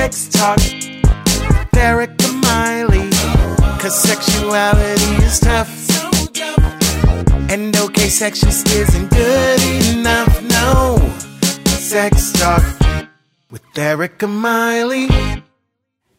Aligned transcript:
Sex 0.00 0.28
Talk 0.28 0.56
with 0.56 1.76
Erica 1.76 2.32
Miley. 2.32 3.10
Cause 3.78 4.02
sexuality 4.02 5.22
is 5.22 5.38
tough. 5.38 5.68
And 7.50 7.76
okay, 7.76 8.08
sex 8.08 8.40
just 8.40 8.66
isn't 8.70 9.10
good 9.10 9.62
enough. 9.94 10.42
No. 10.44 10.96
Sex 11.66 12.32
Talk 12.32 12.62
with 13.50 13.60
Erica 13.76 14.26
Miley. 14.26 15.06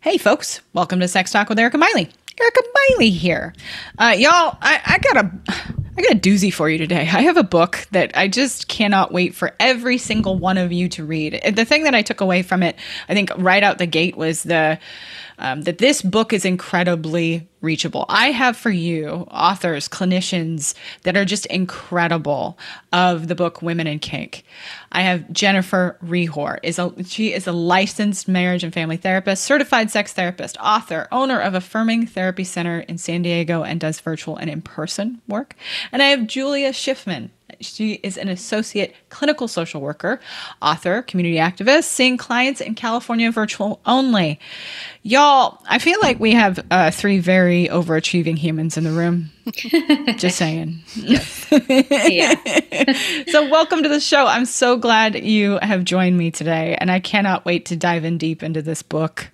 Hey, 0.02 0.20
folks, 0.20 0.61
welcome 0.73 1.00
to 1.00 1.07
Sex 1.07 1.32
Talk 1.32 1.50
with 1.50 1.57
Erica 1.57 1.79
Miley. 1.79 2.07
Erica 2.39 2.61
Miley 2.91 3.09
here. 3.09 3.55
Uh, 3.98 4.13
y'all, 4.16 4.59
I, 4.61 4.79
I 4.86 4.98
got 5.00 5.25
a. 5.25 5.80
I 5.98 6.02
got 6.02 6.12
a 6.14 6.20
doozy 6.20 6.54
for 6.54 6.70
you 6.70 6.78
today. 6.78 7.02
I 7.02 7.21
have 7.21 7.36
a 7.36 7.44
book 7.44 7.86
that 7.91 8.16
I 8.16 8.30
just 8.30 8.70
cannot 8.70 9.12
wait 9.12 9.36
for 9.36 9.54
every 9.60 9.98
single 9.98 10.38
one 10.38 10.58
of 10.58 10.71
you 10.71 10.88
to 10.90 11.04
read. 11.04 11.41
The 11.54 11.66
thing 11.66 11.84
that 11.84 11.94
I 11.94 12.02
took 12.02 12.21
away 12.21 12.44
from 12.44 12.64
it, 12.64 12.78
I 13.10 13.14
think, 13.14 13.30
right 13.38 13.62
out 13.62 13.78
the 13.78 13.86
gate 13.86 14.16
was 14.16 14.44
the 14.44 14.80
um, 15.41 15.63
that 15.63 15.80
this 15.80 16.02
book 16.02 16.31
is 16.31 16.45
incredibly 16.45 17.48
reachable. 17.62 18.05
I 18.09 18.31
have 18.31 18.58
for 18.58 18.72
you 18.72 19.27
authors, 19.30 19.88
clinicians 19.88 20.73
that 21.04 21.16
are 21.16 21.26
just 21.26 21.45
incredible 21.48 22.58
of 22.91 23.27
the 23.27 23.36
book 23.36 23.62
Women 23.62 23.88
in 23.88 24.00
Kink. 24.00 24.44
I 24.91 25.02
have 25.02 25.31
Jennifer 25.31 25.98
Rehor. 26.04 26.59
Is 26.64 26.80
a 26.80 26.94
she 27.04 27.34
is 27.34 27.48
a 27.48 27.52
licensed 27.52 28.27
marriage 28.27 28.64
and 28.64 28.73
family 28.73 28.98
therapist, 28.98 29.44
certified 29.44 29.91
sex 29.91 30.14
therapist, 30.14 30.58
author, 30.59 31.08
owner 31.12 31.40
of 31.40 31.53
Affirming 31.53 32.08
Therapy 32.08 32.44
Center 32.44 32.80
in 32.81 32.98
San 32.98 33.22
Diego 33.22 33.64
and 33.64 33.80
does 33.80 34.00
virtual 34.00 34.38
and 34.38 34.50
in-person 34.50 35.22
work. 35.28 35.55
And 35.92 36.02
I 36.02 36.08
have 36.08 36.28
Julia 36.28 36.72
Schiffman. 36.72 37.30
She 37.62 37.94
is 38.04 38.18
an 38.18 38.28
associate 38.28 38.96
clinical 39.10 39.48
social 39.48 39.82
worker, 39.82 40.20
author, 40.62 41.02
community 41.02 41.38
activist, 41.38 41.84
seeing 41.84 42.18
clients 42.18 42.62
in 42.62 42.76
California 42.76 43.32
virtual 43.32 43.80
only. 43.86 44.40
Y'all, 45.04 45.62
I 45.68 45.80
feel 45.80 46.00
like 46.02 46.20
we 46.20 46.34
have 46.34 46.64
uh, 46.70 46.92
three 46.92 47.20
very 47.20 47.68
overachieving 47.68 48.38
humans 48.38 48.78
in 48.78 48.84
the 48.84 48.92
room. 48.92 49.31
Just 50.18 50.38
saying. 50.38 50.80
Yeah. 50.95 51.20
so, 53.28 53.50
welcome 53.50 53.81
to 53.81 53.90
the 53.90 54.00
show. 54.00 54.28
I'm 54.28 54.46
so 54.46 54.78
glad 54.78 55.16
you 55.16 55.58
have 55.64 55.84
joined 55.84 56.18
me 56.18 56.30
today, 56.30 56.78
and 56.80 56.92
I 56.92 57.00
cannot 57.00 57.46
wait 57.46 57.66
to 57.68 57.75
dive 57.75 58.06
in 58.06 58.20
deep 58.20 58.44
into 58.44 58.62
this 58.62 58.84
book 58.84 59.31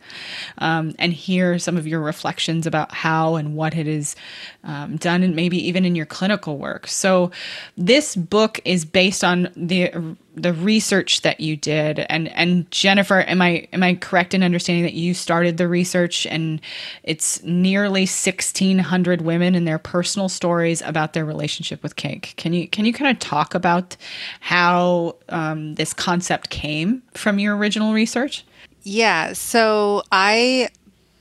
um, 0.59 0.95
and 0.97 1.11
hear 1.11 1.59
some 1.59 1.75
of 1.75 1.85
your 1.85 1.99
reflections 1.99 2.65
about 2.65 2.93
how 2.93 3.35
and 3.35 3.55
what 3.55 3.75
it 3.75 3.87
is 3.87 4.15
um, 4.63 4.95
done, 4.95 5.23
and 5.23 5.35
maybe 5.35 5.57
even 5.67 5.83
in 5.83 5.95
your 5.95 6.05
clinical 6.05 6.57
work. 6.57 6.87
So, 6.87 7.31
this 7.75 8.15
book 8.17 8.59
is 8.65 8.85
based 8.85 9.23
on 9.23 9.49
the 9.55 9.91
the 10.35 10.53
research 10.53 11.21
that 11.21 11.39
you 11.39 11.55
did 11.57 11.99
and 12.09 12.29
and 12.29 12.69
Jennifer 12.71 13.21
am 13.21 13.41
I 13.41 13.67
am 13.73 13.83
I 13.83 13.95
correct 13.95 14.33
in 14.35 14.43
understanding 14.43 14.83
that 14.85 14.93
you 14.95 15.13
started 15.13 15.57
the 15.57 15.67
research 15.69 16.27
and 16.27 16.61
it's 17.03 17.43
nearly 17.43 18.01
1600 18.03 19.21
women 19.21 19.55
and 19.55 19.67
their 19.67 19.79
personal 19.79 20.29
stories 20.29 20.81
about 20.83 21.13
their 21.13 21.25
relationship 21.25 21.83
with 21.83 21.95
cake. 21.97 22.33
can 22.37 22.53
you 22.53 22.67
can 22.67 22.85
you 22.85 22.93
kind 22.93 23.11
of 23.11 23.19
talk 23.19 23.55
about 23.55 23.97
how 24.41 25.15
um, 25.29 25.75
this 25.75 25.93
concept 25.93 26.49
came 26.49 27.03
from 27.13 27.39
your 27.39 27.55
original 27.57 27.93
research 27.93 28.45
Yeah, 28.83 29.33
so 29.33 30.03
I 30.11 30.69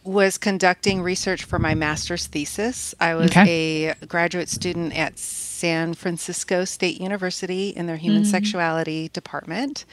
was 0.05 0.39
conducting 0.39 1.02
research 1.02 1.44
for 1.44 1.58
my 1.58 1.74
master's 1.74 2.27
thesis. 2.28 2.94
I 3.00 3.14
was 3.17 3.36
Okay. 3.36 3.44
a 3.47 4.06
graduate 4.06 4.48
student 4.48 4.97
at 4.98 5.19
San 5.57 5.95
Francisco 5.95 6.65
State 6.65 7.01
University 7.01 7.71
in 7.71 7.87
their 7.87 7.97
human 7.97 8.23
mm-hmm. 8.23 8.31
sexuality 8.31 9.09
department. 9.09 9.85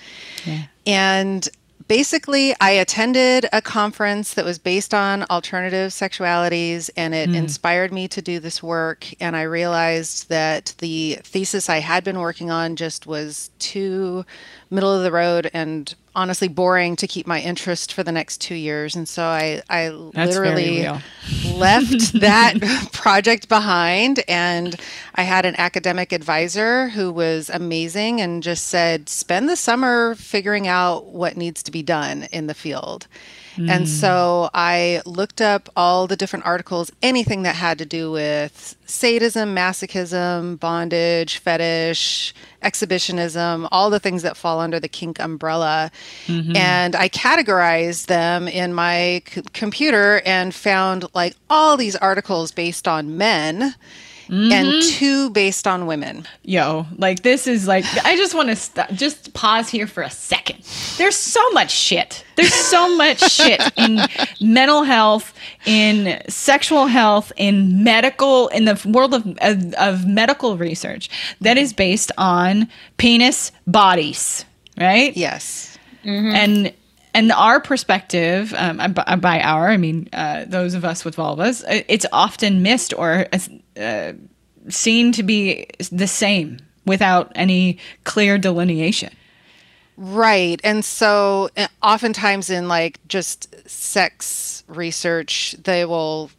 Yeah. 0.46 0.64
And 0.86 1.48
basically, 1.88 2.54
I 2.60 2.72
attended 2.72 3.48
a 3.54 3.62
conference 3.62 4.34
that 4.34 4.46
was 4.46 4.60
based 4.60 4.94
on 4.94 5.24
alternative 5.30 5.92
sexualities, 5.92 6.90
and 6.98 7.14
it 7.14 7.30
mm. 7.30 7.36
inspired 7.36 7.92
me 7.92 8.08
to 8.10 8.22
do 8.22 8.40
this 8.40 8.62
work. 8.62 9.06
And 9.20 9.36
I 9.36 9.44
realized 9.44 10.30
that 10.30 10.76
the 10.80 11.20
thesis 11.24 11.70
I 11.70 11.80
had 11.80 12.04
been 12.04 12.20
working 12.20 12.52
on 12.52 12.76
just 12.76 13.08
was 13.08 13.50
too 13.60 14.26
middle 14.70 14.94
of 14.94 15.04
the 15.04 15.12
road 15.12 15.50
and 15.54 15.94
honestly 16.16 16.48
boring 16.48 16.96
to 16.98 17.08
keep 17.08 17.26
my 17.26 17.40
interest 17.42 17.94
for 17.94 18.04
the 18.04 18.12
next 18.12 18.40
two 18.40 18.56
years. 18.56 18.96
And 18.96 19.08
so 19.08 19.24
I, 19.24 19.62
I 19.70 19.90
That's 20.14 20.36
literally 20.36 20.88
left 21.56 22.14
that 22.20 22.90
project 22.94 23.50
behind 23.50 24.24
and 24.28 24.76
I 25.16 25.24
had 25.24 25.46
an 25.46 25.56
academic 25.58 26.12
advisor 26.12 26.90
who 26.90 27.12
was 27.12 27.50
amazing 27.50 28.22
and 28.22 28.44
just 28.44 28.68
said 28.68 29.10
spend 29.10 29.50
the 29.50 29.56
summer 29.56 30.16
figuring 30.16 30.68
out 30.68 31.06
what 31.08 31.38
needs 31.38 31.64
to 31.64 31.72
be 31.72 31.84
done 31.84 32.28
in 32.32 32.48
the 32.48 32.54
field. 32.54 33.08
And 33.58 33.86
mm. 33.86 33.88
so 33.88 34.50
I 34.54 35.02
looked 35.06 35.42
up 35.42 35.70
all 35.76 36.08
the 36.08 36.16
different 36.16 36.46
articles, 36.46 36.92
anything 37.02 37.44
that 37.44 37.56
had 37.56 37.78
to 37.80 37.86
do 37.86 38.12
with 38.12 38.76
sadism, 38.86 39.56
masochism, 39.56 40.60
bondage, 40.60 41.38
fetish, 41.38 42.34
exhibitionism, 42.62 43.68
all 43.72 43.90
the 43.90 44.00
things 44.00 44.24
that 44.24 44.38
fall 44.38 44.60
under 44.60 44.80
the 44.80 44.88
kink 44.88 45.20
umbrella. 45.20 45.92
Mm-hmm. 46.28 46.56
And 46.56 46.96
I 46.96 47.10
categorized 47.10 48.08
them 48.08 48.48
in 48.48 48.74
my 48.74 49.22
c- 49.28 49.42
computer 49.54 50.22
and 50.26 50.54
found 50.54 51.06
like 51.14 51.36
all 51.50 51.78
these 51.78 51.96
articles 51.96 52.52
based 52.52 52.88
on 52.88 53.18
men 53.18 53.76
and 54.30 54.82
two 54.84 55.30
based 55.32 55.68
on 55.68 55.86
women. 55.86 56.26
Yo, 56.44 56.86
like 56.98 57.24
this 57.24 57.48
is 57.48 57.68
like 57.68 57.86
I 58.06 58.16
just 58.16 58.34
want 58.34 58.50
to 58.50 58.56
st- 58.56 58.92
just 58.94 59.34
pause 59.34 59.70
here 59.70 59.88
for 59.88 60.04
a 60.04 60.10
second. 60.10 60.60
There's 60.98 61.16
so 61.16 61.42
much 61.52 61.72
shit. 61.72 62.24
There's 62.36 62.54
so 62.54 62.96
much 62.96 63.20
shit 63.32 63.62
in 63.78 64.00
mental 64.42 64.84
health, 64.84 65.34
in 65.66 66.22
sexual 66.30 66.88
health, 66.88 67.32
in 67.38 67.84
medical, 67.84 68.48
in 68.50 68.66
the 68.66 68.82
world 68.86 69.14
of 69.14 69.26
of, 69.42 69.74
of 69.76 70.08
medical 70.08 70.58
research 70.58 71.10
that 71.42 71.58
is 71.58 71.74
based 71.74 72.12
on 72.18 72.68
penis 72.98 73.52
bodies, 73.68 74.46
right? 74.80 75.16
Yes. 75.16 75.78
and 76.06 76.74
and 77.14 77.32
our 77.32 77.62
perspective 77.62 78.54
um, 78.58 78.78
by, 78.94 79.16
by 79.16 79.40
our 79.42 79.70
i 79.70 79.78
mean 79.78 80.10
uh, 80.14 80.44
those 80.48 80.74
of 80.74 80.84
us 80.84 81.06
with 81.06 81.16
vulvas 81.16 81.64
uh, 81.64 81.84
it's 81.88 82.06
often 82.12 82.62
missed 82.62 82.94
or 82.98 83.28
uh, 83.80 84.14
seen 84.70 85.12
to 85.12 85.24
be 85.24 85.68
the 85.92 86.08
same 86.08 86.60
without 86.86 87.32
any 87.36 87.78
clear 88.04 88.38
delineation 88.38 89.10
Right. 89.96 90.60
And 90.64 90.84
so 90.84 91.50
uh, 91.56 91.68
oftentimes 91.82 92.50
in 92.50 92.68
like 92.68 93.00
just 93.08 93.70
sex 93.70 94.64
research, 94.68 95.56
they 95.64 95.86
will 95.86 96.32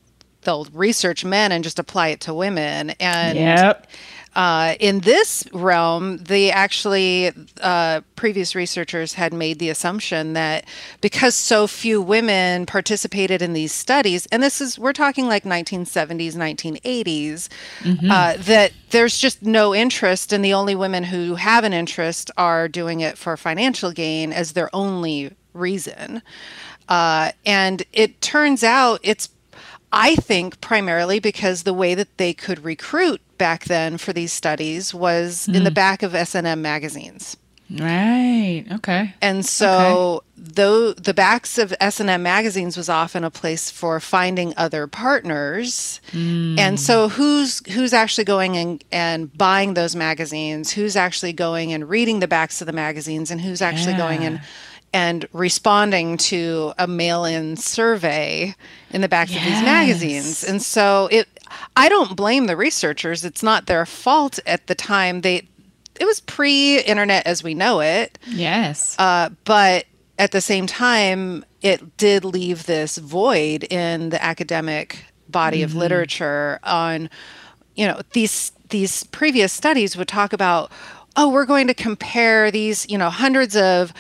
they'll 0.43 0.67
research 0.73 1.25
men 1.25 1.53
and 1.53 1.65
just 1.65 1.79
apply 1.79 2.09
it 2.09 2.21
to 2.21 2.35
women. 2.35 2.91
And 3.01 3.39
Yep. 3.39 3.87
Uh, 4.35 4.75
in 4.81 5.01
this 5.01 5.47
realm, 5.53 6.19
they 6.19 6.51
actually 6.51 7.31
uh, 7.61 8.01
previous 8.17 8.55
researchers 8.55 9.15
had 9.15 9.33
made 9.33 9.59
the 9.59 9.69
assumption 9.69 10.33
that 10.33 10.65
because 11.01 11.35
so 11.35 11.67
few 11.67 12.03
women 12.03 12.67
participated 12.67 13.43
in 13.43 13.53
these 13.53 13.73
studies, 13.73 14.27
and 14.33 14.43
this 14.43 14.61
is 14.61 14.79
we're 14.79 14.93
talking 14.93 15.29
like 15.29 15.45
1970s, 15.45 16.35
1980s, 16.35 17.49
uh, 18.11 18.37
that 18.39 18.73
there's 18.91 19.19
just 19.19 19.43
no 19.43 19.75
interest, 19.75 20.33
and 20.33 20.45
the 20.45 20.55
only 20.55 20.75
women 20.75 21.05
who 21.05 21.37
have 21.37 21.63
an 21.63 21.73
interest 21.73 22.31
are 22.37 22.69
doing 22.69 23.01
it 23.01 23.17
for 23.17 23.37
financial 23.37 23.93
gain 23.93 24.33
as 24.33 24.53
their 24.53 24.69
only 24.75 25.33
reason. 25.53 26.23
Uh, 26.89 27.33
and 27.47 27.83
it 27.93 28.21
turns 28.21 28.63
out 28.63 29.01
it's 29.03 29.29
I 29.95 30.17
think 30.17 30.61
primarily 30.61 31.21
because 31.21 31.63
the 31.63 31.73
way 31.73 31.95
that 31.95 32.19
they 32.19 32.35
could 32.35 32.65
recruit 32.65 33.21
back 33.39 33.65
then 33.65 33.97
for 33.97 34.13
these 34.13 34.33
studies 34.33 34.93
was 34.93 35.47
in 35.47 35.63
the 35.63 35.71
hmm. 35.71 35.75
back 35.75 36.03
of 36.03 36.15
S&M 36.17 36.61
magazines. 36.61 37.37
right. 37.71 38.65
Okay. 38.73 39.15
And 39.23 39.47
so 39.47 40.25
though 40.37 40.93
the 40.95 41.15
backs 41.15 41.59
of 41.59 41.73
S&M 41.81 42.23
magazines 42.23 42.77
was 42.77 42.89
often 42.89 43.23
a 43.23 43.31
place 43.31 43.71
for 43.71 44.01
finding 44.01 44.53
other 44.57 44.89
partners. 44.89 46.01
And 46.59 46.81
so 46.81 47.09
hmm. 47.09 47.15
who's 47.15 47.73
who's 47.73 47.93
actually 47.93 48.25
going 48.25 48.57
and, 48.57 48.85
and 48.91 49.39
buying 49.39 49.75
those 49.75 49.95
magazines? 49.95 50.73
Who's 50.73 50.97
actually 50.97 51.33
going 51.33 51.73
and 51.73 51.89
reading 51.89 52.19
the 52.19 52.29
backs 52.29 52.61
of 52.61 52.67
the 52.67 52.73
magazines? 52.73 53.31
And 53.31 53.41
who's 53.41 53.63
actually 53.63 53.95
going 53.95 54.25
and 54.25 54.41
and 54.95 55.29
responding 55.33 56.17
to 56.17 56.73
a 56.79 56.87
mail-in 56.87 57.57
survey 57.57 58.55
in 58.91 59.01
the 59.01 59.09
backs 59.09 59.35
of 59.35 59.43
these 59.43 59.63
magazines. 59.63 60.45
And 60.45 60.63
so 60.63 61.09
it 61.11 61.29
I 61.77 61.89
don't 61.89 62.17
blame 62.17 62.47
the 62.47 62.57
researchers. 62.57 63.25
It's 63.25 63.43
not 63.43 63.67
their 63.67 63.85
fault 63.85 64.39
at 64.47 64.69
the 64.69 64.75
time. 64.75 65.21
They 65.21 65.49
it 66.01 66.07
was 66.07 66.21
pre-internet 66.21 67.27
as 67.27 67.43
we 67.43 67.55
know 67.55 67.81
it. 67.81 68.19
yes 68.29 68.97
Uh, 68.99 69.31
but 69.45 69.85
at 70.17 70.31
the 70.31 70.41
same 70.41 70.67
time, 70.69 71.45
it 71.61 71.97
did 71.97 72.25
leave 72.25 72.67
this 72.67 72.99
void 72.99 73.65
in 73.65 74.11
the 74.11 74.23
academic 74.23 75.05
body 75.29 75.63
of 75.63 75.75
literature 75.75 76.61
on, 76.63 77.11
you 77.75 77.85
know, 77.87 78.01
these 78.13 78.53
these 78.69 79.03
previous 79.05 79.53
studies 79.53 79.97
would 79.97 80.07
talk 80.07 80.33
about 80.33 80.71
oh, 81.17 81.29
we're 81.29 81.47
going 81.47 81.67
to 81.69 81.75
compare 81.75 82.51
these, 82.51 82.89
you 82.91 82.99
know, 82.99 83.11
hundreds 83.11 83.57
of 83.57 83.93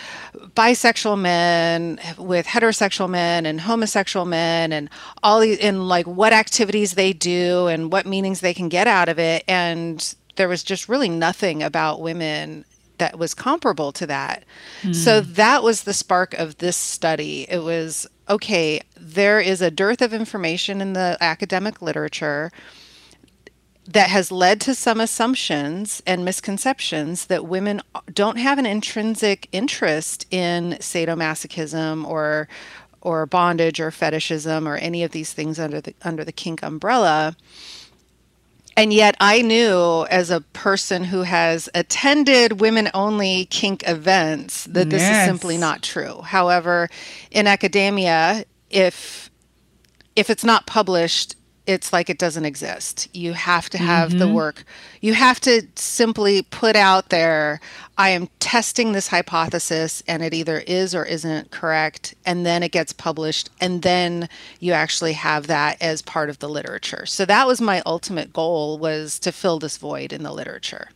bisexual 0.57 1.19
men 1.19 1.99
with 2.19 2.47
heterosexual 2.47 3.09
men 3.09 3.47
and 3.47 3.61
homosexual 3.61 4.27
men 4.27 4.73
and 4.73 4.91
all 5.23 5.41
these, 5.41 5.59
and 5.59 5.89
like 5.89 6.07
what 6.07 6.33
activities 6.33 6.95
they 6.95 7.13
do 7.13 7.67
and 7.67 7.93
what 7.93 8.07
meanings 8.07 8.41
they 8.41 8.55
can 8.55 8.69
get 8.69 8.87
out 8.87 9.09
of 9.09 9.19
it. 9.19 9.45
And 9.47 10.15
there 10.37 10.49
was 10.49 10.63
just 10.63 10.89
really 10.89 11.09
nothing 11.09 11.63
about 11.63 12.01
women 12.01 12.65
that 12.99 13.19
was 13.19 13.35
comparable 13.35 13.93
to 13.93 14.07
that. 14.07 14.45
Mm. 14.83 14.95
So 14.95 15.21
that 15.21 15.63
was 15.63 15.83
the 15.83 15.93
spark 15.93 16.35
of 16.35 16.59
this 16.59 16.77
study. 16.77 17.47
It 17.49 17.63
was 17.63 18.07
okay, 18.29 18.81
there 18.97 19.41
is 19.41 19.61
a 19.61 19.71
dearth 19.71 20.01
of 20.01 20.15
information 20.15 20.81
in 20.81 20.95
the 20.95 21.17
academic 21.21 21.83
literature 21.83 22.51
that 23.87 24.09
has 24.09 24.33
led 24.33 24.61
to 24.63 24.75
some 24.75 25.01
assumptions 25.01 26.03
and 26.07 26.25
misconceptions 26.25 27.27
that 27.27 27.45
women 27.45 27.83
don't 28.13 28.39
have 28.39 28.59
an 28.59 28.67
intrinsic 28.67 29.49
interest 29.53 30.27
in 30.31 30.73
sadomasochism 30.81 32.07
or 32.07 32.49
or 33.03 33.27
bondage 33.27 33.81
or 33.81 33.91
fetishism 33.91 34.67
or 34.67 34.77
any 34.77 35.03
of 35.03 35.11
these 35.13 35.33
things 35.33 35.59
under 35.59 35.81
the 35.81 35.95
under 36.03 36.25
the 36.25 36.33
kink 36.33 36.63
umbrella 36.63 37.37
and 38.77 38.93
yet 38.93 39.17
I 39.21 39.43
knew 39.43 40.07
as 40.11 40.31
a 40.31 40.41
person 40.41 41.05
who 41.05 41.23
has 41.23 41.69
attended 41.75 42.61
women 42.61 42.91
only 42.93 43.47
kink 43.47 43.87
events 43.87 44.65
that 44.65 44.91
this 44.91 45.03
yes. 45.03 45.23
is 45.23 45.29
simply 45.29 45.57
not 45.57 45.83
true. 45.83 46.23
However, 46.23 46.89
in 47.31 47.47
academia, 47.47 48.45
if 48.71 49.31
if 50.17 50.31
it's 50.31 50.45
not 50.45 50.67
published, 50.67 51.37
it's 51.67 51.93
like 51.93 52.11
it 52.11 52.19
doesn't 52.19 52.45
exist. 52.45 53.09
You 53.15 53.33
have 53.33 53.71
to 53.71 53.79
have 53.79 54.11
mm-hmm. 54.11 54.19
the 54.19 54.29
work. 54.29 54.65
You 55.01 55.15
have 55.15 55.41
to 55.41 55.63
simply 55.77 56.43
put 56.43 56.77
out 56.77 57.09
there, 57.09 57.61
I 57.97 58.11
am 58.11 58.29
testing 58.39 58.93
this 58.93 59.09
hypothesis 59.09 60.03
and 60.07 60.23
it 60.23 60.35
either 60.35 60.59
is 60.59 60.95
or 60.95 61.05
isn't 61.05 61.51
correct. 61.51 62.15
And 62.27 62.45
then 62.45 62.63
it 62.63 62.73
gets 62.73 62.93
published. 62.93 63.49
And 63.61 63.83
then 63.83 64.29
you 64.61 64.73
actually 64.73 65.15
have 65.15 65.47
that 65.47 65.81
as 65.81 66.03
part 66.03 66.29
of 66.29 66.39
the 66.39 66.49
literature. 66.49 67.07
So 67.07 67.25
that 67.25 67.47
was 67.47 67.61
my 67.61 67.83
ultimate 67.87 68.33
goal 68.33 68.79
was 68.79 69.19
to 69.21 69.33
fill 69.33 69.59
this 69.59 69.79
void 69.79 70.13
in 70.13 70.23
the 70.23 70.33
literature. 70.33 70.91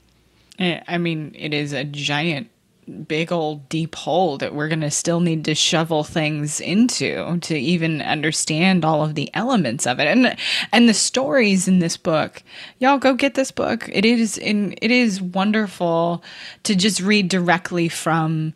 Eh, 0.59 0.81
I 0.87 0.99
mean, 0.99 1.35
it 1.39 1.55
is 1.55 1.73
a 1.73 1.85
giant 1.85 2.51
big 2.89 3.33
old 3.33 3.69
deep 3.69 3.95
hole 3.95 4.39
that 4.39 4.55
we're 4.55 4.69
going 4.69 4.81
to 4.81 4.91
still 4.91 5.21
need 5.21 5.45
to 5.45 5.55
shovel 5.55 6.05
things 6.05 6.61
into 6.61 7.39
to 7.41 7.57
even 7.57 8.03
understand 8.03 8.85
all 8.85 9.03
of 9.03 9.15
the 9.15 9.31
elements 9.35 9.87
of 9.87 10.01
it. 10.01 10.07
And 10.07 10.37
and 10.73 10.89
the 10.89 10.95
stories 10.95 11.69
in 11.69 11.79
this 11.79 11.97
book 11.97 12.43
y'all 12.79 12.99
go 12.99 13.15
get 13.15 13.35
this 13.35 13.51
book. 13.51 13.89
It 13.93 14.05
is 14.05 14.39
in 14.39 14.75
it 14.81 14.91
is 14.91 15.21
wonderful 15.21 16.23
to 16.65 16.75
just 16.75 17.01
read 17.01 17.29
directly 17.29 17.89
from 17.89 18.55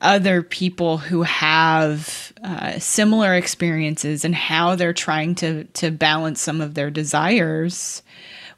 other 0.00 0.42
people 0.42 0.98
who 0.98 1.22
have 1.22 2.32
uh, 2.42 2.78
similar 2.78 3.34
experiences 3.34 4.24
and 4.24 4.34
how 4.34 4.74
they're 4.74 4.92
trying 4.92 5.34
to 5.36 5.64
to 5.64 5.90
balance 5.90 6.40
some 6.40 6.60
of 6.60 6.74
their 6.74 6.90
desires 6.90 8.02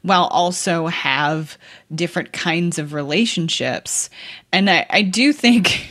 while 0.05 0.25
also 0.25 0.85
have 0.85 1.57
different 1.93 2.31
kinds 2.31 2.77
of 2.77 2.93
relationships. 2.93 4.11
And 4.51 4.69
I, 4.69 4.85
I 4.89 5.01
do 5.01 5.33
think 5.33 5.89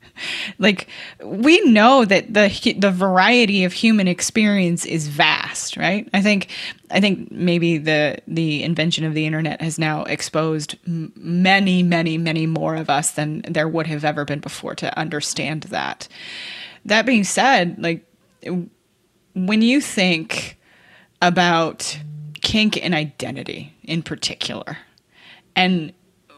like 0.58 0.88
we 1.22 1.60
know 1.62 2.04
that 2.06 2.32
the 2.32 2.48
the 2.78 2.90
variety 2.90 3.64
of 3.64 3.72
human 3.72 4.08
experience 4.08 4.84
is 4.84 5.08
vast 5.08 5.78
right 5.78 6.10
i 6.12 6.20
think 6.20 6.48
i 6.90 7.00
think 7.00 7.32
maybe 7.32 7.78
the 7.78 8.18
the 8.26 8.62
invention 8.62 9.04
of 9.04 9.14
the 9.14 9.24
internet 9.24 9.62
has 9.62 9.78
now 9.78 10.02
exposed 10.04 10.76
many 10.84 11.82
many 11.82 12.18
many 12.18 12.46
more 12.46 12.76
of 12.76 12.90
us 12.90 13.12
than 13.12 13.40
there 13.48 13.66
would 13.66 13.86
have 13.86 14.04
ever 14.04 14.26
been 14.26 14.40
before 14.40 14.74
to 14.74 14.98
understand 14.98 15.62
that 15.64 16.06
that 16.84 17.06
being 17.06 17.24
said 17.24 17.76
like 17.78 18.04
when 19.34 19.62
you 19.62 19.80
think 19.80 20.58
about 21.22 21.98
kink 22.50 22.82
and 22.84 22.94
identity 22.96 23.72
in 23.84 24.02
particular, 24.02 24.76
and 25.54 25.92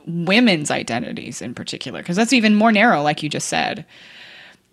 women's 0.06 0.70
identities 0.70 1.40
in 1.40 1.54
particular, 1.54 2.00
because 2.00 2.16
that's 2.16 2.34
even 2.34 2.54
more 2.54 2.70
narrow, 2.70 3.00
like 3.00 3.22
you 3.22 3.30
just 3.30 3.48
said. 3.48 3.86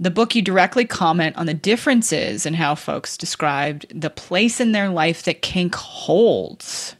The 0.01 0.11
book, 0.11 0.35
you 0.35 0.41
directly 0.41 0.83
comment 0.83 1.37
on 1.37 1.45
the 1.45 1.53
differences 1.53 2.45
in 2.45 2.55
how 2.55 2.75
folks 2.75 3.15
described 3.15 3.85
the 3.89 4.09
place 4.09 4.59
in 4.59 4.73
their 4.73 4.89
life 4.89 5.23
that 5.23 5.41
kink 5.41 5.75
holds. 5.75 6.97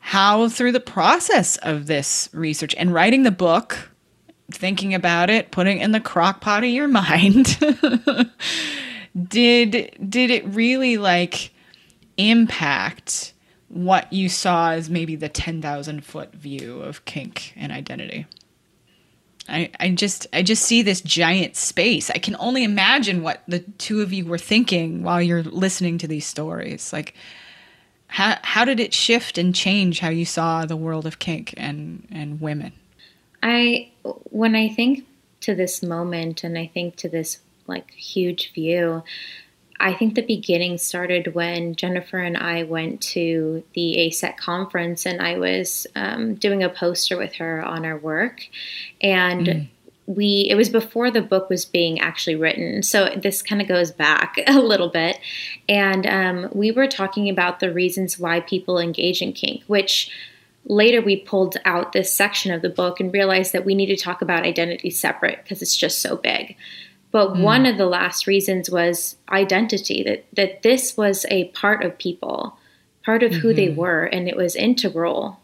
How, 0.00 0.50
through 0.50 0.72
the 0.72 0.80
process 0.80 1.56
of 1.58 1.86
this 1.86 2.28
research 2.34 2.74
and 2.76 2.92
writing 2.92 3.22
the 3.22 3.30
book, 3.30 3.90
thinking 4.50 4.92
about 4.92 5.30
it, 5.30 5.50
putting 5.50 5.80
it 5.80 5.84
in 5.84 5.92
the 5.92 6.00
crock 6.00 6.42
pot 6.42 6.62
of 6.62 6.68
your 6.68 6.88
mind, 7.08 7.58
did 9.28 9.96
did 10.10 10.30
it 10.30 10.44
really 10.46 10.98
like 10.98 11.52
impact 12.16 13.32
what 13.68 14.12
you 14.12 14.28
saw 14.28 14.72
as 14.72 14.90
maybe 14.90 15.16
the 15.16 15.28
10,000 15.28 16.04
foot 16.04 16.32
view 16.34 16.80
of 16.82 17.04
kink 17.04 17.52
and 17.56 17.70
identity. 17.70 18.26
I, 19.48 19.70
I 19.80 19.90
just 19.90 20.26
I 20.32 20.42
just 20.42 20.64
see 20.64 20.82
this 20.82 21.00
giant 21.00 21.56
space. 21.56 22.10
I 22.10 22.18
can 22.18 22.36
only 22.38 22.62
imagine 22.62 23.22
what 23.22 23.42
the 23.48 23.60
two 23.60 24.00
of 24.00 24.12
you 24.12 24.24
were 24.26 24.38
thinking 24.38 25.02
while 25.02 25.20
you're 25.20 25.42
listening 25.42 25.98
to 25.98 26.08
these 26.08 26.26
stories. 26.26 26.92
Like 26.92 27.14
how 28.06 28.36
how 28.42 28.64
did 28.64 28.80
it 28.80 28.92
shift 28.92 29.38
and 29.38 29.54
change 29.54 30.00
how 30.00 30.08
you 30.08 30.24
saw 30.24 30.66
the 30.66 30.76
world 30.76 31.06
of 31.06 31.18
kink 31.18 31.54
and 31.56 32.06
and 32.10 32.40
women? 32.40 32.72
I 33.42 33.90
when 34.02 34.54
I 34.54 34.68
think 34.68 35.06
to 35.40 35.54
this 35.54 35.82
moment 35.82 36.44
and 36.44 36.58
I 36.58 36.70
think 36.72 36.96
to 36.96 37.08
this 37.08 37.38
like 37.66 37.90
huge 37.92 38.52
view, 38.52 39.02
I 39.80 39.94
think 39.94 40.14
the 40.14 40.22
beginning 40.22 40.76
started 40.76 41.34
when 41.34 41.74
Jennifer 41.74 42.18
and 42.18 42.36
I 42.36 42.64
went 42.64 43.00
to 43.02 43.64
the 43.74 43.96
AASECT 43.98 44.36
conference 44.36 45.06
and 45.06 45.22
I 45.22 45.38
was 45.38 45.86
um, 45.96 46.34
doing 46.34 46.62
a 46.62 46.68
poster 46.68 47.16
with 47.16 47.34
her 47.36 47.64
on 47.64 47.86
our 47.86 47.96
work. 47.96 48.46
And 49.00 49.46
mm. 49.46 49.68
we, 50.04 50.46
it 50.50 50.54
was 50.54 50.68
before 50.68 51.10
the 51.10 51.22
book 51.22 51.48
was 51.48 51.64
being 51.64 51.98
actually 51.98 52.36
written. 52.36 52.82
So 52.82 53.08
this 53.16 53.40
kind 53.40 53.62
of 53.62 53.68
goes 53.68 53.90
back 53.90 54.38
a 54.46 54.60
little 54.60 54.90
bit. 54.90 55.18
And 55.66 56.06
um, 56.06 56.50
we 56.52 56.70
were 56.70 56.86
talking 56.86 57.30
about 57.30 57.60
the 57.60 57.72
reasons 57.72 58.18
why 58.18 58.40
people 58.40 58.78
engage 58.78 59.22
in 59.22 59.32
kink, 59.32 59.64
which 59.66 60.10
later 60.66 61.00
we 61.00 61.16
pulled 61.16 61.56
out 61.64 61.92
this 61.92 62.12
section 62.12 62.52
of 62.52 62.60
the 62.60 62.68
book 62.68 63.00
and 63.00 63.12
realized 63.14 63.54
that 63.54 63.64
we 63.64 63.74
need 63.74 63.86
to 63.86 63.96
talk 63.96 64.20
about 64.20 64.44
identity 64.44 64.90
separate 64.90 65.42
because 65.42 65.62
it's 65.62 65.76
just 65.76 66.00
so 66.00 66.16
big. 66.16 66.54
But 67.12 67.34
mm. 67.34 67.42
one 67.42 67.66
of 67.66 67.76
the 67.76 67.86
last 67.86 68.26
reasons 68.26 68.70
was 68.70 69.16
identity 69.30 70.02
that 70.04 70.26
that 70.34 70.62
this 70.62 70.96
was 70.96 71.26
a 71.30 71.48
part 71.48 71.84
of 71.84 71.98
people, 71.98 72.56
part 73.04 73.22
of 73.22 73.32
mm-hmm. 73.32 73.40
who 73.40 73.54
they 73.54 73.68
mm-hmm. 73.68 73.80
were, 73.80 74.04
and 74.04 74.28
it 74.28 74.36
was 74.36 74.56
integral 74.56 75.40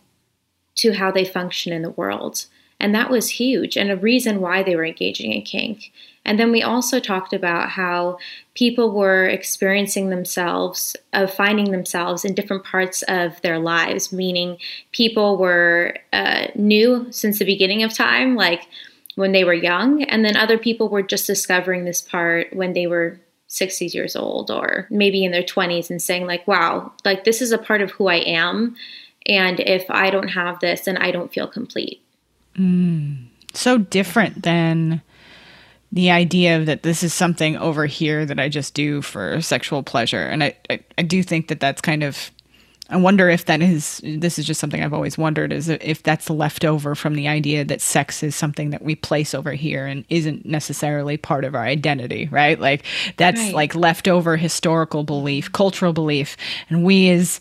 to 0.76 0.92
how 0.92 1.10
they 1.10 1.24
function 1.24 1.72
in 1.72 1.82
the 1.82 1.90
world. 1.90 2.46
And 2.78 2.94
that 2.94 3.10
was 3.10 3.30
huge 3.30 3.76
and 3.76 3.90
a 3.90 3.96
reason 3.96 4.40
why 4.40 4.62
they 4.62 4.76
were 4.76 4.84
engaging 4.84 5.32
in 5.32 5.42
kink. 5.42 5.92
And 6.26 6.38
then 6.38 6.50
we 6.50 6.62
also 6.62 7.00
talked 7.00 7.32
about 7.32 7.70
how 7.70 8.18
people 8.54 8.90
were 8.90 9.26
experiencing 9.26 10.10
themselves, 10.10 10.96
of 11.12 11.32
finding 11.32 11.70
themselves 11.70 12.24
in 12.24 12.34
different 12.34 12.64
parts 12.64 13.02
of 13.02 13.40
their 13.42 13.58
lives, 13.58 14.12
meaning 14.12 14.58
people 14.92 15.38
were 15.38 15.96
uh, 16.12 16.48
new 16.54 17.06
since 17.12 17.38
the 17.38 17.44
beginning 17.44 17.82
of 17.82 17.94
time, 17.94 18.34
like 18.34 18.66
when 19.16 19.32
they 19.32 19.44
were 19.44 19.54
young, 19.54 20.04
and 20.04 20.24
then 20.24 20.36
other 20.36 20.56
people 20.56 20.88
were 20.88 21.02
just 21.02 21.26
discovering 21.26 21.84
this 21.84 22.00
part 22.00 22.54
when 22.54 22.72
they 22.72 22.86
were 22.86 23.18
60 23.48 23.86
years 23.86 24.16
old 24.16 24.50
or 24.50 24.86
maybe 24.90 25.24
in 25.24 25.32
their 25.32 25.42
20s 25.42 25.88
and 25.88 26.02
saying 26.02 26.26
like 26.26 26.46
wow 26.48 26.92
like 27.04 27.24
this 27.24 27.40
is 27.40 27.52
a 27.52 27.58
part 27.58 27.80
of 27.80 27.92
who 27.92 28.08
i 28.08 28.16
am 28.16 28.74
and 29.26 29.60
if 29.60 29.88
i 29.88 30.10
don't 30.10 30.28
have 30.28 30.58
this 30.60 30.82
then 30.82 30.96
i 30.96 31.10
don't 31.10 31.32
feel 31.32 31.46
complete. 31.46 32.02
Mm, 32.58 33.26
so 33.54 33.78
different 33.78 34.42
than 34.42 35.00
the 35.92 36.10
idea 36.10 36.64
that 36.64 36.82
this 36.82 37.02
is 37.02 37.14
something 37.14 37.56
over 37.56 37.86
here 37.86 38.26
that 38.26 38.40
i 38.40 38.48
just 38.48 38.74
do 38.74 39.00
for 39.00 39.40
sexual 39.40 39.84
pleasure. 39.84 40.22
And 40.22 40.42
i, 40.42 40.56
I, 40.68 40.80
I 40.98 41.02
do 41.02 41.22
think 41.22 41.46
that 41.48 41.60
that's 41.60 41.80
kind 41.80 42.02
of 42.02 42.32
I 42.88 42.96
wonder 42.96 43.28
if 43.28 43.46
that 43.46 43.62
is 43.62 44.00
this 44.04 44.38
is 44.38 44.46
just 44.46 44.60
something 44.60 44.82
I've 44.82 44.92
always 44.92 45.18
wondered 45.18 45.52
is 45.52 45.68
if 45.68 46.02
that's 46.02 46.30
left 46.30 46.64
over 46.64 46.94
from 46.94 47.14
the 47.14 47.26
idea 47.26 47.64
that 47.64 47.80
sex 47.80 48.22
is 48.22 48.36
something 48.36 48.70
that 48.70 48.82
we 48.82 48.94
place 48.94 49.34
over 49.34 49.52
here 49.52 49.86
and 49.86 50.04
isn't 50.08 50.46
necessarily 50.46 51.16
part 51.16 51.44
of 51.44 51.54
our 51.54 51.64
identity, 51.64 52.28
right? 52.30 52.58
Like 52.58 52.84
that's 53.16 53.40
right. 53.40 53.54
like 53.54 53.74
leftover 53.74 54.36
historical 54.36 55.02
belief, 55.02 55.50
cultural 55.50 55.92
belief, 55.92 56.36
and 56.70 56.84
we 56.84 57.10
as 57.10 57.40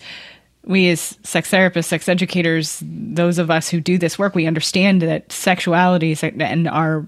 we 0.63 0.89
as 0.89 1.19
sex 1.21 1.51
therapists, 1.51 1.85
sex 1.85 2.09
educators, 2.09 2.81
those 2.83 3.37
of 3.37 3.51
us 3.51 3.69
who 3.69 3.79
do 3.79 3.99
this 3.99 4.17
work, 4.17 4.33
we 4.33 4.47
understand 4.47 5.03
that 5.03 5.31
sexuality 5.31 6.17
and 6.39 6.67
our 6.67 7.05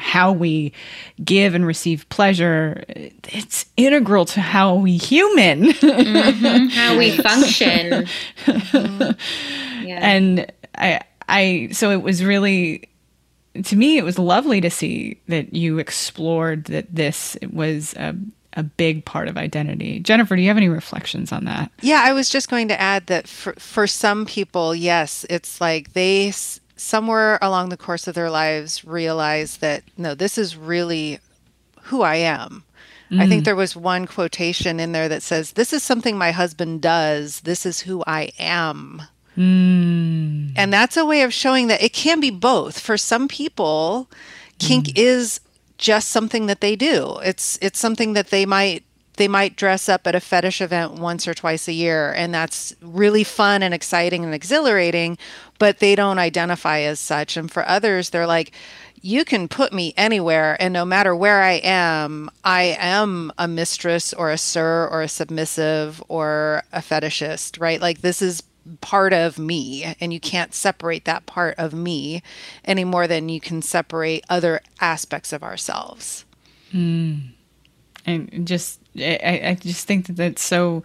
how 0.00 0.32
we 0.32 0.72
give 1.22 1.54
and 1.54 1.66
receive 1.66 2.08
pleasure 2.08 2.84
it's 2.88 3.66
integral 3.76 4.24
to 4.24 4.40
how 4.40 4.74
we 4.74 4.96
human 4.96 5.64
mm-hmm. 5.64 6.66
how 6.68 6.96
we 6.98 7.16
function 7.22 8.06
mm-hmm. 8.46 9.86
yeah. 9.86 9.98
and 10.02 10.52
i 10.76 11.00
I 11.30 11.68
so 11.70 11.90
it 11.90 12.02
was 12.02 12.24
really 12.24 12.88
to 13.64 13.76
me 13.76 13.98
it 13.98 14.04
was 14.04 14.18
lovely 14.18 14.60
to 14.60 14.70
see 14.70 15.20
that 15.28 15.54
you 15.54 15.78
explored 15.78 16.64
that 16.66 16.94
this 16.94 17.36
was 17.50 17.94
a, 17.94 18.14
a 18.54 18.62
big 18.62 19.04
part 19.04 19.28
of 19.28 19.36
identity. 19.36 20.00
Jennifer, 20.00 20.36
do 20.36 20.42
you 20.42 20.48
have 20.48 20.56
any 20.56 20.68
reflections 20.68 21.32
on 21.32 21.44
that? 21.44 21.70
Yeah, 21.80 22.02
I 22.04 22.12
was 22.12 22.28
just 22.28 22.48
going 22.48 22.68
to 22.68 22.80
add 22.80 23.06
that 23.06 23.28
for 23.28 23.54
for 23.54 23.86
some 23.86 24.26
people, 24.26 24.74
yes, 24.74 25.24
it's 25.30 25.60
like 25.60 25.92
they 25.92 26.32
somewhere 26.80 27.38
along 27.42 27.68
the 27.68 27.76
course 27.76 28.08
of 28.08 28.14
their 28.14 28.30
lives 28.30 28.84
realize 28.84 29.58
that 29.58 29.82
no, 29.96 30.14
this 30.14 30.38
is 30.38 30.56
really 30.56 31.18
who 31.82 32.02
I 32.02 32.16
am. 32.16 32.64
Mm. 33.10 33.20
I 33.20 33.28
think 33.28 33.42
mm. 33.42 33.44
there 33.44 33.56
was 33.56 33.76
one 33.76 34.06
quotation 34.06 34.80
in 34.80 34.92
there 34.92 35.08
that 35.08 35.22
says, 35.22 35.52
This 35.52 35.72
is 35.72 35.82
something 35.82 36.16
my 36.16 36.30
husband 36.30 36.80
does. 36.80 37.40
This 37.40 37.66
is 37.66 37.80
who 37.80 38.02
I 38.06 38.30
am. 38.38 39.02
Mm. 39.36 40.52
And 40.56 40.72
that's 40.72 40.96
a 40.96 41.04
way 41.04 41.22
of 41.22 41.34
showing 41.34 41.66
that 41.68 41.82
it 41.82 41.92
can 41.92 42.20
be 42.20 42.30
both. 42.30 42.78
For 42.78 42.96
some 42.96 43.28
people, 43.28 44.08
kink 44.58 44.86
mm. 44.86 44.92
is 44.96 45.40
just 45.78 46.08
something 46.08 46.46
that 46.46 46.60
they 46.60 46.76
do. 46.76 47.18
It's 47.24 47.58
it's 47.60 47.78
something 47.78 48.12
that 48.14 48.28
they 48.28 48.46
might 48.46 48.84
they 49.20 49.28
might 49.28 49.54
dress 49.54 49.86
up 49.86 50.06
at 50.06 50.14
a 50.14 50.20
fetish 50.20 50.62
event 50.62 50.94
once 50.94 51.28
or 51.28 51.34
twice 51.34 51.68
a 51.68 51.72
year 51.72 52.10
and 52.12 52.32
that's 52.32 52.74
really 52.80 53.22
fun 53.22 53.62
and 53.62 53.74
exciting 53.74 54.24
and 54.24 54.32
exhilarating, 54.32 55.18
but 55.58 55.78
they 55.78 55.94
don't 55.94 56.18
identify 56.18 56.80
as 56.80 56.98
such. 56.98 57.36
And 57.36 57.50
for 57.50 57.68
others, 57.68 58.10
they're 58.10 58.26
like 58.26 58.52
you 59.02 59.26
can 59.26 59.46
put 59.46 59.74
me 59.74 59.92
anywhere 59.96 60.56
and 60.58 60.72
no 60.72 60.86
matter 60.86 61.14
where 61.14 61.42
I 61.42 61.60
am, 61.62 62.30
I 62.44 62.76
am 62.78 63.30
a 63.36 63.46
mistress 63.46 64.14
or 64.14 64.30
a 64.30 64.38
sir 64.38 64.88
or 64.90 65.02
a 65.02 65.08
submissive 65.08 66.02
or 66.08 66.62
a 66.72 66.80
fetishist, 66.80 67.60
right? 67.60 67.80
Like 67.80 68.00
this 68.00 68.22
is 68.22 68.42
part 68.80 69.12
of 69.12 69.38
me 69.38 69.94
and 70.00 70.14
you 70.14 70.20
can't 70.20 70.54
separate 70.54 71.04
that 71.04 71.26
part 71.26 71.54
of 71.58 71.74
me 71.74 72.22
any 72.64 72.84
more 72.84 73.06
than 73.06 73.28
you 73.28 73.40
can 73.40 73.60
separate 73.60 74.24
other 74.30 74.62
aspects 74.80 75.32
of 75.32 75.42
ourselves 75.42 76.24
mm. 76.72 77.20
and 78.06 78.46
just 78.46 78.80
I, 79.00 79.50
I 79.50 79.54
just 79.54 79.86
think 79.86 80.06
that 80.06 80.16
that's 80.16 80.42
so 80.42 80.82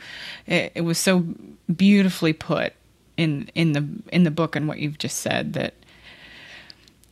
it, 0.48 0.72
it 0.76 0.82
was 0.82 0.98
so 0.98 1.26
beautifully 1.74 2.34
put 2.34 2.74
in 3.18 3.50
in 3.56 3.74
the 3.74 3.88
in 4.12 4.24
the 4.24 4.32
book 4.32 4.56
and 4.56 4.68
what 4.68 4.80
you've 4.80 4.98
just 4.98 5.18
said 5.18 5.54
that 5.54 5.74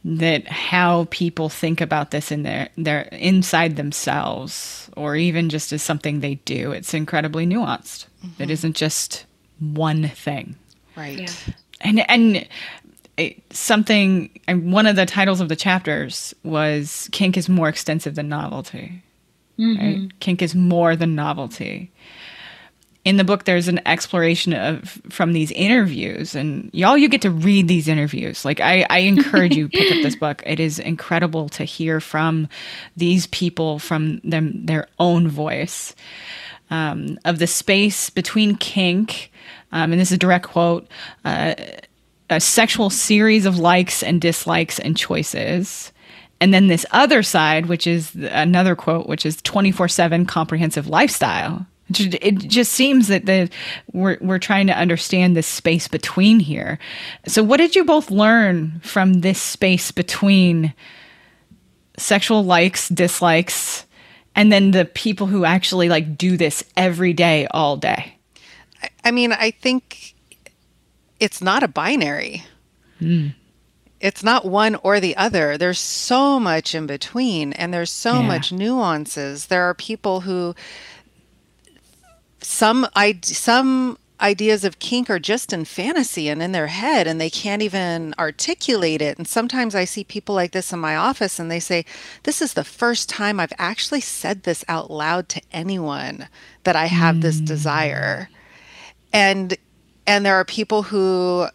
that 0.05 0.48
how 0.48 1.07
people 1.12 1.48
think 1.48 1.79
about 1.79 2.12
this 2.12 2.31
in 2.31 2.43
their 2.43 2.69
their 2.77 3.03
inside 3.13 3.77
themselves 3.77 4.89
or 4.98 5.15
even 5.15 5.50
just 5.50 5.72
as 5.72 5.81
something 5.81 6.19
they 6.19 6.36
do 6.36 6.72
it's 6.72 6.93
incredibly 6.93 7.45
nuanced 7.45 8.07
mm-hmm. 8.25 8.43
it 8.43 8.50
isn't 8.50 8.75
just 8.75 9.25
one 9.60 10.07
thing. 10.10 10.55
Right. 10.95 11.19
Yeah. 11.19 11.53
And 11.81 12.10
and 12.10 12.48
it, 13.17 13.41
something 13.53 14.29
and 14.48 14.72
one 14.72 14.88
of 14.88 14.95
the 14.95 15.05
titles 15.05 15.41
of 15.41 15.50
the 15.50 15.55
chapters 15.55 16.33
was 16.43 17.10
kink 17.12 17.38
is 17.38 17.50
more 17.50 17.69
extensive 17.69 18.15
than 18.15 18.29
novelty. 18.29 19.03
Mm-hmm. 19.60 19.86
Right? 19.86 20.19
Kink 20.19 20.41
is 20.41 20.55
more 20.55 20.95
than 20.95 21.15
novelty. 21.15 21.91
In 23.05 23.17
the 23.17 23.25
book, 23.25 23.43
there's 23.43 23.67
an 23.67 23.81
exploration 23.86 24.53
of 24.53 25.01
from 25.10 25.33
these 25.33 25.51
interviews, 25.51 26.36
and 26.36 26.69
y'all, 26.74 26.98
you 26.98 27.10
get 27.10 27.22
to 27.24 27.29
read 27.29 27.67
these 27.67 27.89
interviews. 27.89 28.45
Like 28.45 28.62
I, 28.62 28.86
I 28.89 29.00
encourage 29.00 29.55
you 29.57 29.67
pick 29.67 29.91
up 29.91 30.01
this 30.01 30.15
book. 30.19 30.41
It 30.45 30.62
is 30.62 30.79
incredible 30.79 31.50
to 31.50 31.65
hear 31.65 32.00
from 32.00 32.48
these 32.95 33.27
people 33.27 33.79
from 33.79 34.19
them 34.24 34.65
their 34.65 34.88
own 35.00 35.27
voice 35.27 35.93
um, 36.69 37.19
of 37.25 37.39
the 37.39 37.48
space 37.48 38.10
between 38.10 38.55
kink, 38.55 39.31
um, 39.72 39.91
and 39.91 40.00
this 40.00 40.10
is 40.10 40.15
a 40.15 40.17
direct 40.17 40.48
quote, 40.48 40.88
uh, 41.25 41.55
a 42.29 42.39
sexual 42.39 42.89
series 42.89 43.45
of 43.45 43.60
likes 43.60 44.01
and 44.01 44.19
dislikes 44.22 44.79
and 44.79 44.98
choices. 44.98 45.91
And 46.43 46.53
then 46.53 46.67
this 46.67 46.85
other 46.91 47.23
side, 47.23 47.67
which 47.67 47.88
is 47.88 48.15
another 48.15 48.75
quote, 48.75 49.07
which 49.07 49.25
is 49.25 49.41
24 49.43 49.88
7 49.88 50.25
comprehensive 50.25 50.88
lifestyle. 50.88 51.65
It 51.89 52.38
just 52.39 52.73
seems 52.73 53.07
that 53.07 53.25
the, 53.25 53.50
we're, 53.93 54.17
we're 54.19 54.39
trying 54.39 54.67
to 54.67 54.77
understand 54.77 55.38
this 55.38 55.47
space 55.47 55.88
between 55.88 56.41
here. 56.41 56.79
So, 57.25 57.43
what 57.43 57.57
did 57.57 57.77
you 57.77 57.85
both 57.85 58.12
learn 58.12 58.81
from 58.81 59.21
this 59.21 59.41
space 59.41 59.91
between 59.91 60.73
sexual 61.97 62.43
likes, 62.43 62.89
dislikes, 62.89 63.85
and 64.35 64.51
then 64.51 64.71
the 64.71 64.83
people 64.83 65.27
who 65.27 65.45
actually 65.45 65.88
like 65.88 66.17
do 66.17 66.35
this 66.35 66.62
every 66.75 67.13
day 67.13 67.47
all 67.51 67.77
day 67.77 68.17
i 69.05 69.12
mean 69.12 69.31
i 69.31 69.50
think 69.50 70.13
it's 71.21 71.41
not 71.41 71.63
a 71.63 71.69
binary 71.69 72.43
mm. 73.00 73.33
It's 74.03 74.24
not 74.24 74.45
one 74.45 74.75
or 74.83 75.00
the 75.00 75.15
other 75.15 75.57
there's 75.57 75.79
so 75.79 76.39
much 76.39 76.75
in 76.75 76.86
between 76.86 77.53
and 77.53 77.74
there's 77.74 77.91
so 77.91 78.15
yeah. 78.15 78.27
much 78.27 78.51
nuances 78.51 79.48
there 79.48 79.63
are 79.63 79.74
people 79.74 80.22
who 80.22 80.53
some 82.41 82.86
i 82.95 83.17
some 83.24 83.98
ideas 84.22 84.63
of 84.63 84.79
kink 84.79 85.10
are 85.10 85.19
just 85.19 85.51
in 85.51 85.65
fantasy 85.65 86.29
and 86.29 86.41
in 86.41 86.53
their 86.53 86.67
head 86.67 87.07
and 87.07 87.19
they 87.19 87.29
can't 87.29 87.62
even 87.62 88.15
articulate 88.17 89.01
it. 89.01 89.17
And 89.17 89.27
sometimes 89.27 89.75
I 89.75 89.83
see 89.83 90.05
people 90.05 90.33
like 90.33 90.53
this 90.53 90.72
in 90.72 90.79
my 90.79 90.95
office 90.95 91.39
and 91.39 91.51
they 91.51 91.60
say, 91.60 91.86
This 92.24 92.41
is 92.41 92.53
the 92.53 92.63
first 92.63 93.10
time 93.10 93.39
I've 93.39 93.53
actually 93.57 94.00
said 94.00 94.43
this 94.43 94.63
out 94.69 94.89
loud 94.89 95.27
to 95.29 95.41
anyone 95.51 96.29
that 96.63 96.75
I 96.75 96.86
have 96.86 97.17
mm. 97.17 97.22
this 97.22 97.39
desire. 97.39 98.29
And 99.12 99.57
and 100.07 100.25
there 100.25 100.36
are 100.36 100.45
people 100.45 100.83
who 100.83 101.48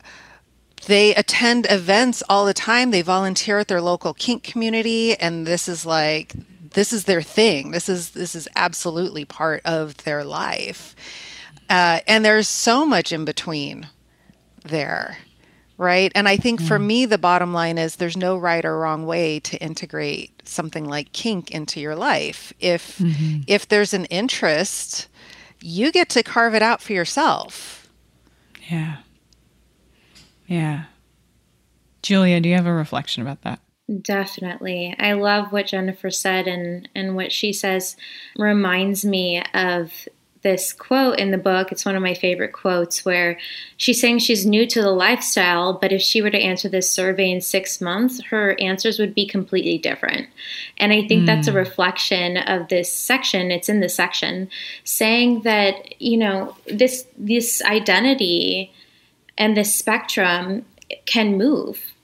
they 0.87 1.15
attend 1.15 1.67
events 1.71 2.23
all 2.29 2.47
the 2.47 2.55
time. 2.55 2.91
They 2.91 3.03
volunteer 3.03 3.59
at 3.59 3.69
their 3.69 3.81
local 3.81 4.15
kink 4.15 4.43
community 4.43 5.15
and 5.17 5.47
this 5.47 5.69
is 5.69 5.85
like 5.85 6.35
this 6.75 6.93
is 6.93 7.05
their 7.05 7.23
thing. 7.23 7.71
This 7.71 7.89
is 7.89 8.11
this 8.11 8.35
is 8.35 8.49
absolutely 8.55 9.25
part 9.25 9.63
of 9.65 9.97
their 9.99 10.25
life. 10.25 10.95
Uh, 11.69 12.01
and 12.07 12.25
there's 12.25 12.49
so 12.49 12.87
much 12.87 13.13
in 13.13 13.25
between 13.25 13.89
there, 14.65 15.19
right? 15.77 16.11
And 16.15 16.29
I 16.29 16.37
think 16.37 16.63
mm. 16.63 16.69
for 16.69 16.79
me, 16.79 17.05
the 17.05 17.19
bottom 17.19 17.53
line 17.53 17.77
is 17.77 17.97
there's 17.97 18.17
no 18.17 18.37
right 18.39 18.65
or 18.65 18.79
wrong 18.79 19.07
way 19.07 19.41
to 19.41 19.59
integrate 19.59 20.49
something 20.49 20.87
like 20.87 21.13
kink 21.13 21.51
into 21.51 21.81
your 21.81 21.95
life. 21.95 22.53
If 22.59 22.99
mm-hmm. 22.99 23.43
if 23.47 23.69
there's 23.69 23.93
an 23.93 24.07
interest, 24.07 25.09
you 25.61 25.93
get 25.93 26.09
to 26.11 26.23
carve 26.23 26.55
it 26.55 26.63
out 26.63 26.81
for 26.81 26.93
yourself. 26.93 27.91
Yeah. 28.71 28.99
Yeah. 30.49 30.85
Julia, 32.03 32.41
do 32.41 32.49
you 32.49 32.57
have 32.57 32.67
a 32.67 32.73
reflection 32.73 33.23
about 33.23 33.43
that? 33.43 33.61
Definitely. 34.03 34.95
I 34.99 35.13
love 35.13 35.53
what 35.53 35.67
Jennifer 35.67 36.11
said 36.11 36.47
and 36.47 36.89
and 36.95 37.17
what 37.17 37.33
she 37.33 37.53
says 37.53 37.97
reminds 38.37 39.05
me 39.05 39.43
of 39.55 39.93
this 40.43 40.73
quote 40.73 41.19
in 41.19 41.31
the 41.31 41.39
book. 41.39 41.73
It's 41.73 41.85
one 41.85 41.97
of 41.97 42.03
my 42.03 42.15
favorite 42.15 42.53
quotes 42.53 43.05
where 43.05 43.39
she's 43.77 44.01
saying 44.01 44.19
she's 44.19 44.47
new 44.47 44.67
to 44.67 44.83
the 44.83 44.91
lifestyle, 44.91 45.73
but 45.73 45.91
if 45.91 46.01
she 46.01 46.23
were 46.23 46.31
to 46.31 46.39
answer 46.39 46.69
this 46.69 46.91
survey 46.91 47.31
in 47.31 47.41
six 47.41 47.81
months, 47.81 48.23
her 48.25 48.57
answers 48.61 48.99
would 48.99 49.15
be 49.15 49.27
completely 49.27 49.79
different. 49.79 50.29
And 50.77 50.93
I 50.93 51.07
think 51.09 51.23
mm. 51.23 51.27
that's 51.27 51.49
a 51.49 51.53
hmm. 51.53 51.57
reflection 51.57 52.37
of 52.37 52.69
this 52.69 52.93
section. 52.93 53.51
It's 53.51 53.69
in 53.69 53.81
the 53.81 53.89
section 53.89 54.49
saying 54.85 55.43
that, 55.43 56.01
you 56.01 56.17
know, 56.17 56.57
this 56.67 57.07
this 57.17 57.63
identity 57.63 58.73
and 59.39 59.57
this 59.57 59.75
spectrum 59.75 60.67
can 61.07 61.39
move 61.39 61.95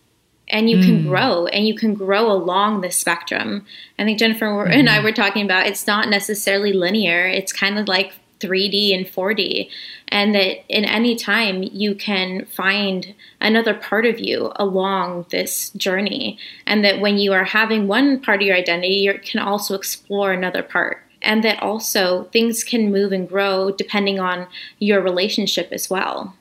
and 0.49 0.69
you 0.69 0.81
can 0.81 1.03
hmm. 1.03 1.09
grow 1.09 1.47
and 1.47 1.67
you 1.67 1.75
can 1.75 1.95
grow 1.95 2.31
along 2.31 2.81
the 2.81 2.91
spectrum. 2.91 3.67
I 3.99 4.05
think 4.05 4.19
Jennifer 4.19 4.47
mm. 4.47 4.71
and 4.71 4.89
I 4.89 4.99
hmm. 4.99 5.05
were 5.05 5.13
talking 5.13 5.45
about 5.45 5.67
it's 5.67 5.87
not 5.87 6.09
necessarily 6.09 6.73
linear. 6.73 7.27
It's 7.27 7.53
kind 7.53 7.79
of 7.79 7.89
like 7.89 8.13
3D 8.41 8.95
and 8.95 9.07
4D, 9.07 9.71
and 10.09 10.35
that 10.35 10.65
in 10.69 10.85
any 10.85 11.17
time 11.17 11.63
you 11.63 11.95
can 11.95 12.45
find 12.45 13.15
another 13.41 13.73
part 13.73 14.05
of 14.05 14.19
you 14.19 14.53
along 14.57 15.27
this 15.31 15.71
journey, 15.71 16.39
and 16.67 16.85
that 16.85 17.01
when 17.01 17.17
you 17.17 17.33
are 17.33 17.45
having 17.45 17.89
one 17.89 18.21
part 18.21 18.43
of 18.43 18.47
your 18.47 18.57
identity, 18.57 18.95
you 18.95 19.19
can 19.19 19.41
also 19.41 19.75
explore 19.75 20.33
another 20.33 20.63
part. 20.63 20.99
And 21.23 21.43
that 21.43 21.63
also 21.63 22.25
things 22.25 22.65
can 22.65 22.93
move 22.93 23.13
and 23.13 23.27
grow 23.27 23.71
depending 23.71 24.21
on 24.21 24.47
your 24.79 25.01
relationship 25.01 25.69
as 25.73 25.89
well. 25.89 26.35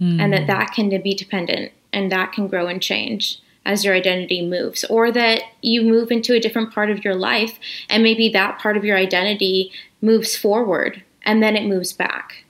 Mm. 0.00 0.20
And 0.20 0.32
that 0.32 0.46
that 0.46 0.72
can 0.72 0.88
be 1.02 1.14
dependent 1.14 1.72
and 1.92 2.10
that 2.10 2.32
can 2.32 2.48
grow 2.48 2.66
and 2.66 2.80
change 2.80 3.40
as 3.66 3.84
your 3.84 3.94
identity 3.94 4.44
moves, 4.44 4.84
or 4.84 5.12
that 5.12 5.42
you 5.60 5.82
move 5.82 6.10
into 6.10 6.34
a 6.34 6.40
different 6.40 6.72
part 6.72 6.90
of 6.90 7.04
your 7.04 7.14
life 7.14 7.58
and 7.90 8.02
maybe 8.02 8.28
that 8.30 8.58
part 8.58 8.76
of 8.76 8.84
your 8.84 8.96
identity 8.96 9.70
moves 10.00 10.34
forward 10.34 11.02
and 11.22 11.42
then 11.42 11.56
it 11.56 11.66
moves 11.66 11.92
back. 11.92 12.44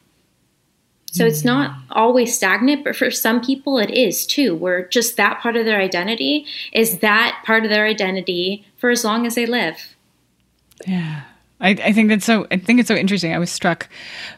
So 1.12 1.26
it's 1.26 1.45
not 1.45 1.75
hmm. 1.75 1.80
always 1.90 2.37
stagnant, 2.37 2.85
but 2.85 2.95
for 2.95 3.11
some 3.11 3.40
people 3.40 3.78
it 3.78 3.90
is 3.90 4.25
too, 4.25 4.54
where 4.54 4.87
just 4.87 5.16
that 5.16 5.40
part 5.40 5.57
of 5.57 5.64
their 5.64 5.80
identity 5.80 6.47
is 6.73 6.99
that 6.99 7.42
part 7.45 7.64
of 7.64 7.71
their 7.71 7.87
identity 7.87 8.64
for 8.76 8.90
as 8.90 9.04
long 9.04 9.26
as 9.26 9.35
they 9.35 9.47
live. 9.47 9.97
Yeah. 10.87 11.23
I, 11.61 11.71
I 11.71 11.93
think 11.93 12.09
that's 12.09 12.25
so 12.25 12.47
I 12.50 12.57
think 12.57 12.81
it's 12.81 12.88
so 12.88 12.95
interesting. 12.95 13.35
I 13.35 13.38
was 13.38 13.50
struck 13.50 13.88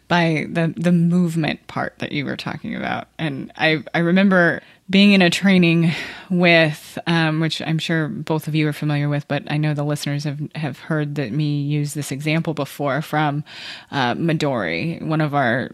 by 0.08 0.46
the 0.50 0.74
the 0.76 0.92
movement 0.92 1.66
part 1.66 1.98
that 1.98 2.12
you 2.12 2.24
were 2.24 2.36
talking 2.36 2.74
about, 2.74 3.08
and 3.18 3.52
I 3.56 3.84
I 3.94 4.00
remember 4.00 4.62
being 4.90 5.12
in 5.12 5.22
a 5.22 5.30
training 5.30 5.92
with, 6.28 6.98
um, 7.06 7.40
which 7.40 7.62
I'm 7.62 7.78
sure 7.78 8.08
both 8.08 8.48
of 8.48 8.54
you 8.54 8.68
are 8.68 8.72
familiar 8.72 9.08
with, 9.08 9.26
but 9.28 9.42
I 9.50 9.56
know 9.56 9.74
the 9.74 9.84
listeners 9.84 10.24
have, 10.24 10.40
have 10.54 10.78
heard 10.78 11.14
that 11.14 11.32
me 11.32 11.62
use 11.62 11.94
this 11.94 12.10
example 12.10 12.54
before 12.54 13.00
from 13.02 13.44
uh, 13.90 14.14
Midori, 14.14 15.00
one 15.02 15.20
of 15.20 15.34
our 15.34 15.70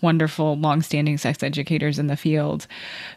wonderful 0.00 0.56
longstanding 0.56 1.18
sex 1.18 1.42
educators 1.42 1.98
in 1.98 2.06
the 2.06 2.16
field, 2.16 2.66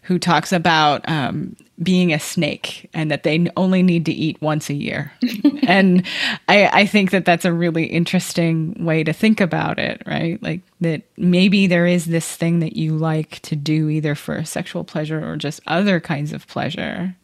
who 0.04 0.20
talks 0.20 0.52
about 0.52 1.08
um, 1.08 1.56
being 1.82 2.14
a 2.14 2.20
snake 2.20 2.90
and 2.94 3.10
that 3.10 3.24
they 3.24 3.48
only 3.56 3.82
need 3.82 4.06
to 4.06 4.14
eat 4.14 4.42
once 4.42 4.70
a 4.70 4.74
year. 4.74 5.12
and 5.68 6.06
I, 6.48 6.68
I 6.68 6.86
think 6.86 7.12
that 7.12 7.26
that's 7.26 7.46
a 7.46 7.54
really 7.54 7.86
interesting 7.86 8.86
way 8.86 9.04
to 9.04 9.14
think 9.14 9.42
about 9.42 9.80
it, 9.80 10.02
right? 10.06 10.42
Like 10.44 10.62
that 10.82 11.04
maybe 11.18 11.68
there 11.68 11.88
is 11.88 12.06
this 12.06 12.36
thing 12.36 12.60
that 12.60 12.76
you 12.76 12.96
like 12.96 13.40
to 13.42 13.56
do 13.56 13.90
either 13.90 14.16
for 14.16 14.44
sexual 14.44 14.84
pleasure 15.20 15.32
or 15.32 15.38
just 15.38 15.62
other 15.68 16.00
kinds 16.00 16.34
of 16.34 16.48
pleasure. 16.48 17.16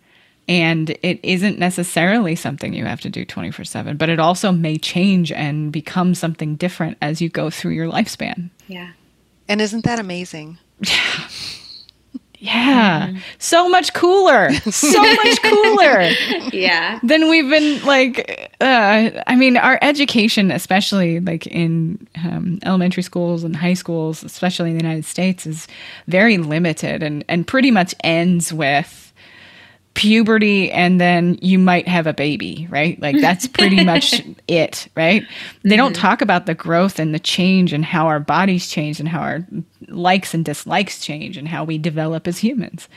And 0.48 0.90
it 1.04 1.20
isn't 1.22 1.60
necessarily 1.60 2.36
something 2.36 2.74
you 2.74 2.86
have 2.86 3.02
to 3.02 3.10
do 3.10 3.24
24 3.24 3.66
7, 3.66 3.98
but 3.98 4.10
it 4.10 4.20
also 4.20 4.52
may 4.52 4.78
change 4.78 5.32
and 5.32 5.72
become 5.72 6.16
something 6.16 6.56
different 6.56 6.98
as 7.02 7.22
you 7.22 7.30
go 7.30 7.50
through 7.50 7.74
your 7.74 7.92
lifespan. 7.92 8.50
Yeah. 8.68 8.92
And 9.48 9.62
isn't 9.62 9.86
that 9.86 10.00
amazing? 10.00 10.58
Yeah. 10.82 11.28
Yeah. 12.40 13.08
Mm-hmm. 13.08 13.18
So 13.38 13.68
much 13.68 13.94
cooler. 13.94 14.52
So 14.54 15.02
much 15.24 15.42
cooler. 15.44 16.10
yeah. 16.54 17.00
Then 17.04 17.30
we've 17.30 17.50
been 17.50 17.86
like, 17.86 18.56
uh, 18.62 19.10
I 19.28 19.36
mean, 19.36 19.58
our 19.58 19.78
education, 19.82 20.50
especially 20.50 21.20
like 21.20 21.48
in 21.48 22.08
um, 22.24 22.60
elementary 22.64 23.04
schools 23.04 23.44
and 23.44 23.56
high 23.56 23.74
schools, 23.74 24.24
especially 24.24 24.72
in 24.72 24.78
the 24.78 24.84
United 24.84 25.06
States, 25.06 25.46
is 25.46 25.68
very 26.08 26.38
limited 26.38 27.04
and, 27.04 27.26
and 27.28 27.46
pretty 27.46 27.72
much 27.72 27.94
ends 28.04 28.54
with 28.54 29.09
puberty 30.00 30.72
and 30.72 31.02
then 31.02 31.38
you 31.42 31.60
might 31.60 31.86
have 31.86 32.08
a 32.08 32.14
baby, 32.14 32.66
right? 32.70 32.98
Like 33.02 33.20
that's 33.20 33.48
pretty 33.60 33.84
much 33.84 34.24
it, 34.48 34.88
right? 34.96 35.24
They 35.64 35.72
mm-hmm. 35.72 35.78
don't 35.78 35.94
talk 35.94 36.22
about 36.22 36.46
the 36.46 36.56
growth 36.56 37.00
and 37.00 37.14
the 37.14 37.20
change 37.20 37.74
and 37.74 37.84
how 37.84 38.08
our 38.08 38.22
bodies 38.22 38.70
change 38.70 39.02
and 39.02 39.10
how 39.10 39.20
our 39.20 39.46
likes 39.90 40.34
and 40.34 40.46
dislikes 40.46 41.02
change 41.02 41.36
and 41.36 41.50
how 41.50 41.66
we 41.66 41.78
develop 41.78 42.30
as 42.30 42.38
humans. 42.38 42.88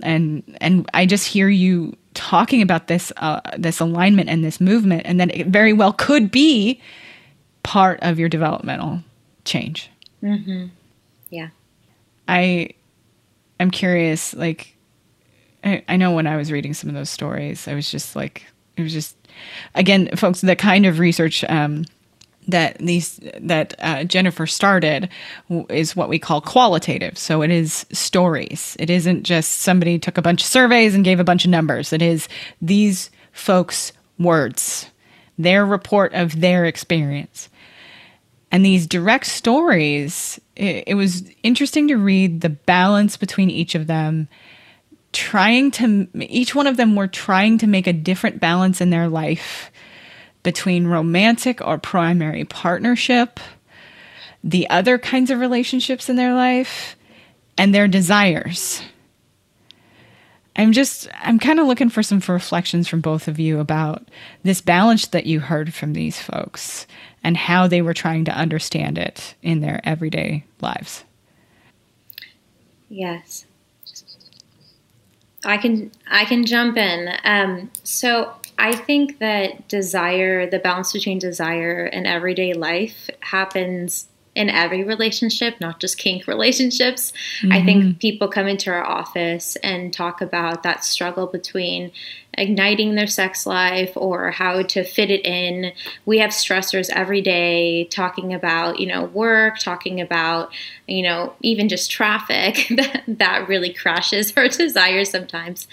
And 0.00 0.44
and 0.60 0.88
I 0.94 1.06
just 1.06 1.26
hear 1.26 1.48
you 1.48 1.96
talking 2.14 2.62
about 2.62 2.86
this 2.86 3.12
uh, 3.16 3.40
this 3.58 3.80
alignment 3.80 4.28
and 4.28 4.44
this 4.44 4.60
movement 4.60 5.02
and 5.06 5.18
then 5.18 5.30
it 5.30 5.48
very 5.48 5.72
well 5.72 5.92
could 5.92 6.30
be 6.30 6.80
part 7.64 7.98
of 8.02 8.16
your 8.20 8.28
developmental 8.28 9.02
change. 9.44 9.90
hmm 10.20 10.66
Yeah. 11.30 11.48
I 12.28 12.70
I'm 13.58 13.72
curious 13.72 14.34
like 14.34 14.76
I, 15.64 15.82
I 15.88 15.96
know 15.96 16.12
when 16.12 16.26
I 16.26 16.36
was 16.36 16.52
reading 16.52 16.74
some 16.74 16.88
of 16.88 16.94
those 16.94 17.10
stories, 17.10 17.68
I 17.68 17.74
was 17.74 17.90
just 17.90 18.16
like, 18.16 18.46
it 18.76 18.82
was 18.82 18.92
just, 18.92 19.16
again, 19.74 20.14
folks, 20.16 20.40
the 20.40 20.56
kind 20.56 20.86
of 20.86 20.98
research 20.98 21.44
um, 21.48 21.84
that 22.48 22.78
these 22.78 23.20
that 23.40 23.74
uh, 23.78 24.04
Jennifer 24.04 24.46
started 24.46 25.10
is 25.68 25.94
what 25.94 26.08
we 26.08 26.18
call 26.18 26.40
qualitative. 26.40 27.18
So 27.18 27.42
it 27.42 27.50
is 27.50 27.84
stories. 27.92 28.76
It 28.80 28.88
isn't 28.88 29.24
just 29.24 29.60
somebody 29.60 29.98
took 29.98 30.16
a 30.16 30.22
bunch 30.22 30.42
of 30.42 30.48
surveys 30.48 30.94
and 30.94 31.04
gave 31.04 31.20
a 31.20 31.24
bunch 31.24 31.44
of 31.44 31.50
numbers. 31.50 31.92
It 31.92 32.02
is 32.02 32.28
these 32.62 33.10
folks' 33.32 33.92
words, 34.18 34.86
their 35.36 35.66
report 35.66 36.14
of 36.14 36.40
their 36.40 36.64
experience. 36.64 37.50
And 38.50 38.64
these 38.64 38.86
direct 38.86 39.26
stories, 39.26 40.40
it, 40.56 40.84
it 40.86 40.94
was 40.94 41.30
interesting 41.42 41.86
to 41.88 41.96
read 41.96 42.40
the 42.40 42.48
balance 42.48 43.18
between 43.18 43.50
each 43.50 43.74
of 43.74 43.88
them 43.88 44.26
trying 45.12 45.70
to 45.70 46.08
each 46.20 46.54
one 46.54 46.66
of 46.66 46.76
them 46.76 46.94
were 46.94 47.08
trying 47.08 47.58
to 47.58 47.66
make 47.66 47.86
a 47.86 47.92
different 47.92 48.40
balance 48.40 48.80
in 48.80 48.90
their 48.90 49.08
life 49.08 49.70
between 50.42 50.86
romantic 50.86 51.60
or 51.66 51.78
primary 51.78 52.44
partnership 52.44 53.40
the 54.44 54.68
other 54.70 54.98
kinds 54.98 55.30
of 55.30 55.40
relationships 55.40 56.08
in 56.08 56.16
their 56.16 56.32
life 56.32 56.96
and 57.56 57.74
their 57.74 57.88
desires. 57.88 58.80
I'm 60.54 60.72
just 60.72 61.08
i'm 61.20 61.38
kind 61.38 61.60
of 61.60 61.66
looking 61.66 61.88
for 61.88 62.02
some 62.02 62.20
reflections 62.26 62.88
from 62.88 63.00
both 63.00 63.28
of 63.28 63.38
you 63.38 63.60
about 63.60 64.08
this 64.42 64.60
balance 64.60 65.06
that 65.08 65.26
you 65.26 65.38
heard 65.38 65.72
from 65.72 65.92
these 65.92 66.20
folks 66.20 66.86
and 67.22 67.36
how 67.36 67.68
they 67.68 67.80
were 67.80 67.94
trying 67.94 68.24
to 68.24 68.32
understand 68.32 68.98
it 68.98 69.34
in 69.42 69.60
their 69.60 69.80
everyday 69.84 70.44
lives. 70.60 71.04
Yes 72.88 73.44
I 75.44 75.56
can 75.56 75.92
I 76.08 76.24
can 76.24 76.44
jump 76.44 76.76
in. 76.76 77.14
Um, 77.24 77.70
so 77.84 78.34
I 78.58 78.74
think 78.74 79.18
that 79.20 79.68
desire, 79.68 80.48
the 80.50 80.58
balance 80.58 80.92
between 80.92 81.18
desire 81.18 81.84
and 81.84 82.06
everyday 82.06 82.54
life, 82.54 83.08
happens 83.20 84.08
in 84.34 84.50
every 84.50 84.84
relationship, 84.84 85.60
not 85.60 85.80
just 85.80 85.98
kink 85.98 86.26
relationships. 86.26 87.12
Mm-hmm. 87.40 87.52
I 87.52 87.64
think 87.64 87.84
mm-hmm. 87.84 87.98
people 87.98 88.28
come 88.28 88.46
into 88.46 88.70
our 88.70 88.84
office 88.84 89.56
and 89.56 89.92
talk 89.92 90.20
about 90.20 90.62
that 90.62 90.84
struggle 90.84 91.26
between 91.26 91.90
igniting 92.38 92.94
their 92.94 93.06
sex 93.06 93.46
life 93.46 93.92
or 93.96 94.30
how 94.30 94.62
to 94.62 94.84
fit 94.84 95.10
it 95.10 95.24
in. 95.24 95.72
We 96.06 96.18
have 96.18 96.30
stressors 96.30 96.90
every 96.90 97.20
day 97.20 97.84
talking 97.86 98.32
about, 98.32 98.80
you 98.80 98.86
know, 98.86 99.04
work, 99.04 99.58
talking 99.58 100.00
about, 100.00 100.52
you 100.86 101.02
know, 101.02 101.34
even 101.40 101.68
just 101.68 101.90
traffic 101.90 102.66
that, 102.76 103.04
that 103.06 103.48
really 103.48 103.72
crashes 103.72 104.32
our 104.36 104.48
desires 104.48 105.10
sometimes. 105.10 105.68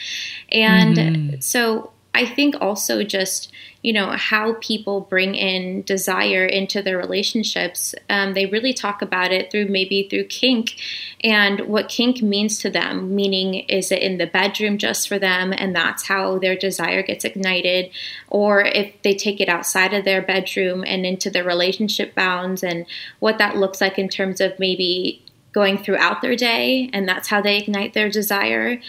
And 0.52 0.98
mm-hmm. 0.98 1.40
so 1.40 1.92
I 2.16 2.26
think 2.26 2.56
also 2.62 3.04
just 3.04 3.52
you 3.82 3.94
know 3.94 4.12
how 4.12 4.54
people 4.62 5.02
bring 5.02 5.36
in 5.36 5.84
desire 5.84 6.46
into 6.46 6.82
their 6.82 6.98
relationships 6.98 7.94
um, 8.10 8.34
they 8.34 8.48
really 8.48 8.74
talk 8.74 9.02
about 9.02 9.32
it 9.32 9.52
through 9.52 9.68
maybe 9.68 10.08
through 10.10 10.24
kink 10.24 10.76
and 11.24 11.60
what 11.68 11.88
kink 11.88 12.22
means 12.24 12.58
to 12.58 12.70
them 12.70 13.14
meaning 13.14 13.54
is 13.70 13.92
it 13.92 14.02
in 14.02 14.18
the 14.18 14.26
bedroom 14.26 14.78
just 14.80 15.08
for 15.08 15.20
them 15.20 15.54
and 15.56 15.76
that's 15.76 16.08
how 16.08 16.40
their 16.40 16.56
desire 16.56 17.04
gets 17.04 17.24
ignited 17.24 17.92
or 18.30 18.62
if 18.62 19.00
they 19.04 19.14
take 19.14 19.40
it 19.40 19.50
outside 19.50 19.94
of 19.94 20.04
their 20.04 20.22
bedroom 20.22 20.84
and 20.88 21.06
into 21.06 21.30
their 21.30 21.44
relationship 21.44 22.16
bounds 22.16 22.64
and 22.64 22.88
what 23.20 23.38
that 23.38 23.58
looks 23.58 23.82
like 23.82 24.00
in 24.00 24.10
terms 24.10 24.42
of 24.42 24.58
maybe 24.58 25.22
going 25.52 25.78
throughout 25.78 26.22
their 26.22 26.36
day 26.36 26.90
and 26.92 27.08
that's 27.08 27.28
how 27.28 27.40
they 27.40 27.58
ignite 27.58 27.94
their 27.94 28.10
desire 28.10 28.82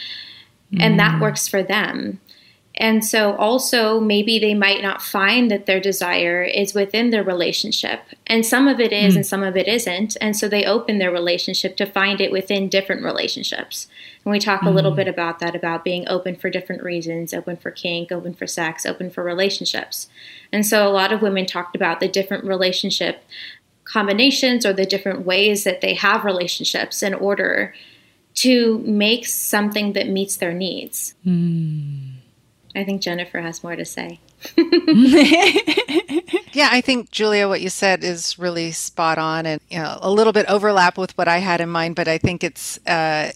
and 0.79 0.99
that 0.99 1.15
mm. 1.15 1.21
works 1.21 1.47
for 1.47 1.63
them 1.63 2.19
and 2.79 3.03
so, 3.03 3.35
also, 3.37 4.01
maybe 4.01 4.39
they 4.39 4.53
might 4.53 4.83
not 4.83 5.01
find 5.01 5.51
that 5.51 5.65
their 5.65 5.81
desire 5.81 6.43
is 6.43 6.75
within 6.75 7.09
their 7.09 7.25
relationship. 7.25 8.01
And 8.27 8.45
some 8.45 8.69
of 8.69 8.81
it 8.81 8.93
is, 8.93 9.15
mm. 9.15 9.17
and 9.17 9.27
some 9.27 9.43
of 9.43 9.57
it 9.57 9.67
isn't. 9.67 10.17
And 10.21 10.37
so, 10.37 10.47
they 10.47 10.65
open 10.65 10.99
their 10.99 11.11
relationship 11.11 11.77
to 11.79 11.87
find 11.87 12.21
it 12.21 12.31
within 12.31 12.69
different 12.69 13.03
relationships. 13.03 13.89
And 14.25 14.33
we 14.33 14.39
talk 14.39 14.61
mm. 14.61 14.67
a 14.67 14.71
little 14.71 14.91
hmm. 14.91 14.99
bit 14.99 15.09
about 15.09 15.39
that 15.39 15.55
about 15.55 15.85
being 15.85 16.07
open 16.07 16.37
for 16.37 16.51
different 16.51 16.83
reasons 16.83 17.33
open 17.33 17.57
for 17.57 17.71
kink, 17.71 18.13
open 18.13 18.35
for 18.35 18.47
sex, 18.47 18.85
open 18.85 19.09
for 19.09 19.25
relationships. 19.25 20.09
And 20.53 20.67
so, 20.67 20.87
a 20.87 20.93
lot 20.93 21.13
of 21.13 21.23
women 21.23 21.47
talked 21.47 21.77
about 21.77 22.01
the 22.01 22.09
different 22.09 22.45
relationship 22.45 23.25
combinations 23.85 24.67
or 24.67 24.75
the 24.75 24.85
different 24.85 25.25
ways 25.25 25.65
that 25.65 25.81
they 25.81 25.95
have 25.95 26.25
relationships 26.25 27.03
in 27.03 27.15
order 27.15 27.73
to 28.35 28.79
make 28.81 29.25
something 29.25 29.95
that 29.95 30.09
meets 30.09 30.37
their 30.37 30.53
needs. 30.53 31.15
Mm. 31.27 32.16
I 32.77 32.85
think 32.85 33.01
Jennifer 33.01 33.41
has 33.41 33.65
more 33.65 33.75
to 33.75 33.87
say. 33.87 34.21
yeah, 36.53 36.69
I 36.71 36.83
think 36.85 37.11
Julia, 37.11 37.49
what 37.49 37.63
you 37.63 37.71
said 37.71 38.05
is 38.05 38.39
really 38.39 38.71
spot 38.71 39.17
on, 39.17 39.47
and 39.47 39.61
you 39.71 39.79
know 39.79 39.99
a 40.03 40.11
little 40.11 40.35
bit 40.35 40.45
overlap 40.47 40.99
with 40.99 41.17
what 41.17 41.27
I 41.27 41.39
had 41.39 41.63
in 41.63 41.71
mind, 41.71 41.97
but 41.97 42.07
I 42.07 42.19
think 42.19 42.45
it's 42.45 42.79
uh, 42.87 43.33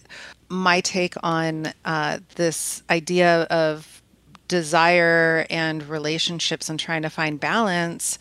my 0.51 0.83
take 0.83 1.15
on 1.23 1.73
uh, 1.87 2.19
this 2.35 2.83
idea 2.91 3.43
of 3.45 4.03
desire 4.47 5.47
and 5.49 5.89
relationships 5.89 6.69
and 6.69 6.79
trying 6.79 7.03
to 7.03 7.11
find 7.11 7.41
balance. 7.41 8.19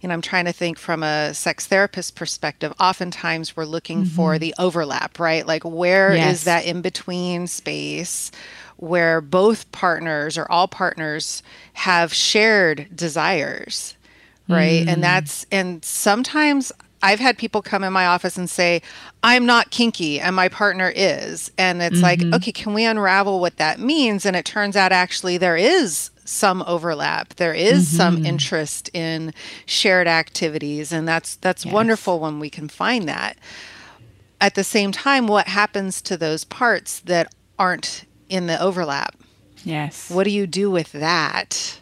You 0.00 0.08
know, 0.08 0.14
I'm 0.14 0.22
trying 0.22 0.46
to 0.46 0.52
think 0.52 0.78
from 0.78 1.02
a 1.02 1.34
sex 1.34 1.66
therapist 1.66 2.14
perspective. 2.16 2.72
Oftentimes, 2.80 3.56
we're 3.56 3.66
looking 3.66 4.04
mm-hmm. 4.04 4.16
for 4.16 4.38
the 4.38 4.54
overlap, 4.58 5.20
right? 5.20 5.46
Like, 5.46 5.64
where 5.64 6.16
yes. 6.16 6.36
is 6.36 6.44
that 6.44 6.64
in 6.64 6.80
between 6.80 7.46
space? 7.46 8.30
Where 8.76 9.20
both 9.20 9.70
partners 9.72 10.36
or 10.36 10.50
all 10.50 10.68
partners 10.68 11.42
have 11.74 12.12
shared 12.12 12.88
desires 12.94 13.96
right 14.48 14.86
mm. 14.86 14.88
and 14.88 15.02
that's 15.02 15.46
and 15.50 15.84
sometimes 15.84 16.72
I've 17.02 17.18
had 17.18 17.36
people 17.36 17.62
come 17.62 17.82
in 17.82 17.92
my 17.92 18.06
office 18.06 18.38
and 18.38 18.48
say, 18.48 18.80
I'm 19.24 19.44
not 19.44 19.70
kinky 19.70 20.20
and 20.20 20.36
my 20.36 20.48
partner 20.48 20.92
is. 20.94 21.50
And 21.58 21.82
it's 21.82 22.00
mm-hmm. 22.00 22.30
like, 22.30 22.34
okay, 22.34 22.52
can 22.52 22.74
we 22.74 22.84
unravel 22.84 23.40
what 23.40 23.56
that 23.56 23.80
means? 23.80 24.24
And 24.24 24.36
it 24.36 24.44
turns 24.44 24.76
out 24.76 24.92
actually 24.92 25.36
there 25.36 25.56
is 25.56 26.10
some 26.24 26.62
overlap. 26.66 27.34
There 27.34 27.54
is 27.54 27.88
mm-hmm. 27.88 27.96
some 27.96 28.24
interest 28.24 28.88
in 28.94 29.34
shared 29.66 30.06
activities. 30.06 30.92
And 30.92 31.06
that's 31.08 31.36
that's 31.36 31.64
yes. 31.64 31.74
wonderful 31.74 32.20
when 32.20 32.38
we 32.38 32.48
can 32.48 32.68
find 32.68 33.08
that. 33.08 33.36
At 34.40 34.54
the 34.54 34.64
same 34.64 34.92
time, 34.92 35.26
what 35.26 35.48
happens 35.48 36.00
to 36.02 36.16
those 36.16 36.44
parts 36.44 37.00
that 37.00 37.32
aren't 37.58 38.04
in 38.32 38.46
the 38.46 38.60
overlap? 38.60 39.14
Yes. 39.64 40.10
What 40.10 40.24
do 40.24 40.30
you 40.30 40.46
do 40.46 40.70
with 40.70 40.90
that? 40.92 41.78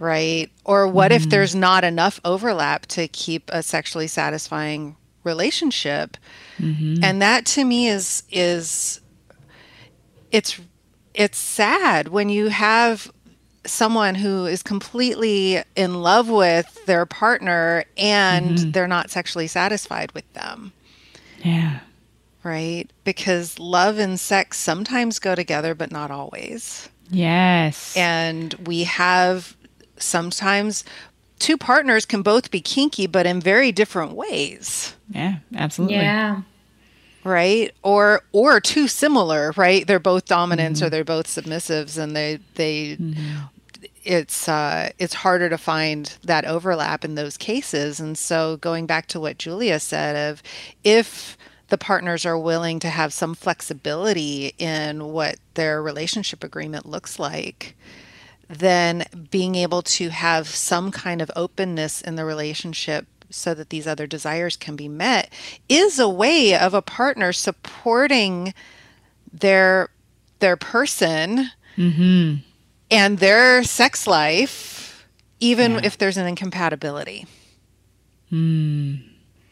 right? 0.00 0.50
Or 0.64 0.88
what 0.88 1.12
mm-hmm. 1.12 1.22
if 1.22 1.30
there's 1.30 1.54
not 1.54 1.84
enough 1.84 2.20
overlap 2.24 2.86
to 2.86 3.06
keep 3.06 3.48
a 3.52 3.62
sexually 3.62 4.08
satisfying 4.08 4.96
relationship? 5.22 6.16
Mm-hmm. 6.58 7.04
And 7.04 7.22
that 7.22 7.46
to 7.46 7.64
me 7.64 7.86
is 7.86 8.24
is 8.30 9.00
it's 10.32 10.58
it's 11.14 11.38
sad 11.38 12.08
when 12.08 12.28
you 12.30 12.48
have 12.48 13.12
someone 13.66 14.14
who 14.14 14.46
is 14.46 14.62
completely 14.62 15.62
in 15.76 16.00
love 16.02 16.30
with 16.30 16.86
their 16.86 17.04
partner 17.04 17.84
and 17.98 18.56
mm-hmm. 18.56 18.70
they're 18.70 18.88
not 18.88 19.10
sexually 19.10 19.46
satisfied 19.46 20.10
with 20.12 20.30
them. 20.32 20.72
Yeah. 21.44 21.80
Right? 22.42 22.90
Because 23.04 23.58
love 23.58 23.98
and 23.98 24.18
sex 24.18 24.58
sometimes 24.58 25.18
go 25.18 25.34
together, 25.34 25.74
but 25.74 25.92
not 25.92 26.10
always. 26.10 26.88
Yes. 27.10 27.94
And 27.96 28.54
we 28.66 28.84
have 28.84 29.56
sometimes 29.98 30.84
two 31.38 31.56
partners 31.56 32.06
can 32.06 32.22
both 32.22 32.50
be 32.50 32.60
kinky, 32.60 33.06
but 33.06 33.26
in 33.26 33.40
very 33.40 33.72
different 33.72 34.12
ways. 34.12 34.94
Yeah, 35.08 35.36
absolutely. 35.54 35.96
Yeah. 35.96 36.42
Right. 37.24 37.74
Or 37.82 38.22
or 38.32 38.60
too 38.60 38.88
similar, 38.88 39.52
right? 39.56 39.86
They're 39.86 39.98
both 39.98 40.24
dominants 40.26 40.80
mm-hmm. 40.80 40.86
or 40.86 40.90
they're 40.90 41.04
both 41.04 41.26
submissives 41.26 41.98
and 41.98 42.16
they 42.16 42.38
they 42.54 42.96
mm-hmm. 42.96 43.44
it's 44.04 44.48
uh 44.48 44.90
it's 44.98 45.12
harder 45.12 45.50
to 45.50 45.58
find 45.58 46.16
that 46.22 46.46
overlap 46.46 47.04
in 47.04 47.16
those 47.16 47.36
cases. 47.36 48.00
And 48.00 48.16
so 48.16 48.56
going 48.58 48.86
back 48.86 49.06
to 49.08 49.20
what 49.20 49.36
Julia 49.36 49.80
said 49.80 50.30
of 50.30 50.42
if 50.82 51.36
the 51.70 51.78
partners 51.78 52.26
are 52.26 52.38
willing 52.38 52.78
to 52.80 52.90
have 52.90 53.12
some 53.12 53.34
flexibility 53.34 54.54
in 54.58 55.12
what 55.12 55.36
their 55.54 55.82
relationship 55.82 56.44
agreement 56.44 56.84
looks 56.84 57.18
like, 57.18 57.76
then 58.48 59.04
being 59.30 59.54
able 59.54 59.80
to 59.80 60.10
have 60.10 60.48
some 60.48 60.90
kind 60.90 61.22
of 61.22 61.30
openness 61.36 62.02
in 62.02 62.16
the 62.16 62.24
relationship 62.24 63.06
so 63.30 63.54
that 63.54 63.70
these 63.70 63.86
other 63.86 64.08
desires 64.08 64.56
can 64.56 64.74
be 64.74 64.88
met 64.88 65.32
is 65.68 66.00
a 66.00 66.08
way 66.08 66.58
of 66.58 66.74
a 66.74 66.82
partner 66.82 67.32
supporting 67.32 68.52
their 69.32 69.88
their 70.40 70.56
person 70.56 71.50
mm-hmm. 71.76 72.34
and 72.90 73.18
their 73.18 73.62
sex 73.62 74.08
life 74.08 75.06
even 75.38 75.74
yeah. 75.74 75.80
if 75.84 75.96
there's 75.96 76.16
an 76.16 76.26
incompatibility 76.26 77.24
mm. 78.32 79.00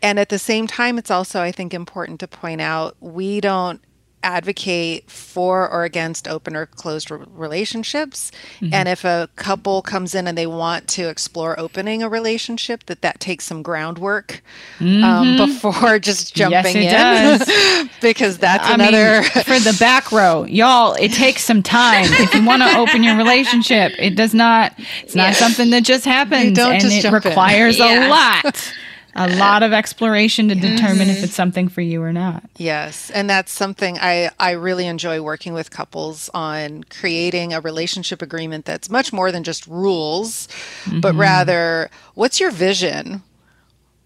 And 0.02 0.18
at 0.18 0.28
the 0.28 0.38
same 0.38 0.66
time 0.66 0.98
it's 0.98 1.10
also 1.10 1.42
i 1.42 1.52
think 1.52 1.74
important 1.74 2.20
to 2.20 2.28
point 2.28 2.60
out 2.60 2.96
we 3.00 3.40
don't 3.40 3.80
advocate 4.22 5.08
for 5.10 5.68
or 5.70 5.84
against 5.84 6.26
open 6.26 6.56
or 6.56 6.66
closed 6.66 7.10
relationships. 7.10 8.32
Mm-hmm. 8.60 8.74
and 8.74 8.88
if 8.88 9.04
a 9.04 9.28
couple 9.36 9.82
comes 9.82 10.14
in 10.14 10.26
and 10.26 10.36
they 10.36 10.46
want 10.46 10.88
to 10.88 11.08
explore 11.08 11.58
opening 11.58 12.02
a 12.02 12.08
relationship 12.08 12.84
that 12.86 13.02
that 13.02 13.20
takes 13.20 13.44
some 13.44 13.62
groundwork 13.62 14.42
um, 14.80 14.86
mm-hmm. 14.86 15.04
um, 15.04 15.36
before 15.36 15.98
just 16.10 16.34
jumping 16.34 16.76
yes, 16.76 17.48
in 17.48 17.90
because 18.00 18.38
that's 18.38 18.64
I 18.64 18.74
another 18.74 19.20
mean, 19.20 19.30
for 19.30 19.60
the 19.60 19.76
back 19.78 20.10
row 20.10 20.44
y'all 20.44 20.94
it 20.94 21.12
takes 21.12 21.44
some 21.44 21.62
time. 21.62 22.06
If 22.08 22.34
you 22.34 22.44
want 22.44 22.62
to 22.62 22.76
open 22.76 23.04
your 23.04 23.16
relationship 23.16 23.92
it 23.98 24.16
does 24.16 24.34
not 24.34 24.74
it's 25.02 25.14
not 25.14 25.34
something 25.34 25.70
that 25.70 25.84
just 25.84 26.04
happens 26.04 26.58
and 26.58 26.80
just 26.80 27.04
it 27.04 27.10
requires 27.12 27.78
a 27.78 28.08
lot 28.08 28.72
a 29.18 29.36
lot 29.36 29.62
of 29.62 29.72
exploration 29.72 30.48
to 30.48 30.54
determine 30.54 31.08
if 31.08 31.22
it's 31.22 31.34
something 31.34 31.68
for 31.68 31.80
you 31.80 32.02
or 32.02 32.12
not. 32.12 32.44
Yes, 32.56 33.10
and 33.10 33.28
that's 33.28 33.52
something 33.52 33.98
I 33.98 34.30
I 34.38 34.52
really 34.52 34.86
enjoy 34.86 35.20
working 35.20 35.54
with 35.54 35.70
couples 35.70 36.30
on 36.32 36.84
creating 36.84 37.52
a 37.52 37.60
relationship 37.60 38.22
agreement 38.22 38.64
that's 38.64 38.88
much 38.88 39.12
more 39.12 39.32
than 39.32 39.44
just 39.44 39.66
rules, 39.66 40.46
mm-hmm. 40.84 41.00
but 41.00 41.14
rather 41.14 41.90
what's 42.14 42.40
your 42.40 42.50
vision? 42.50 43.22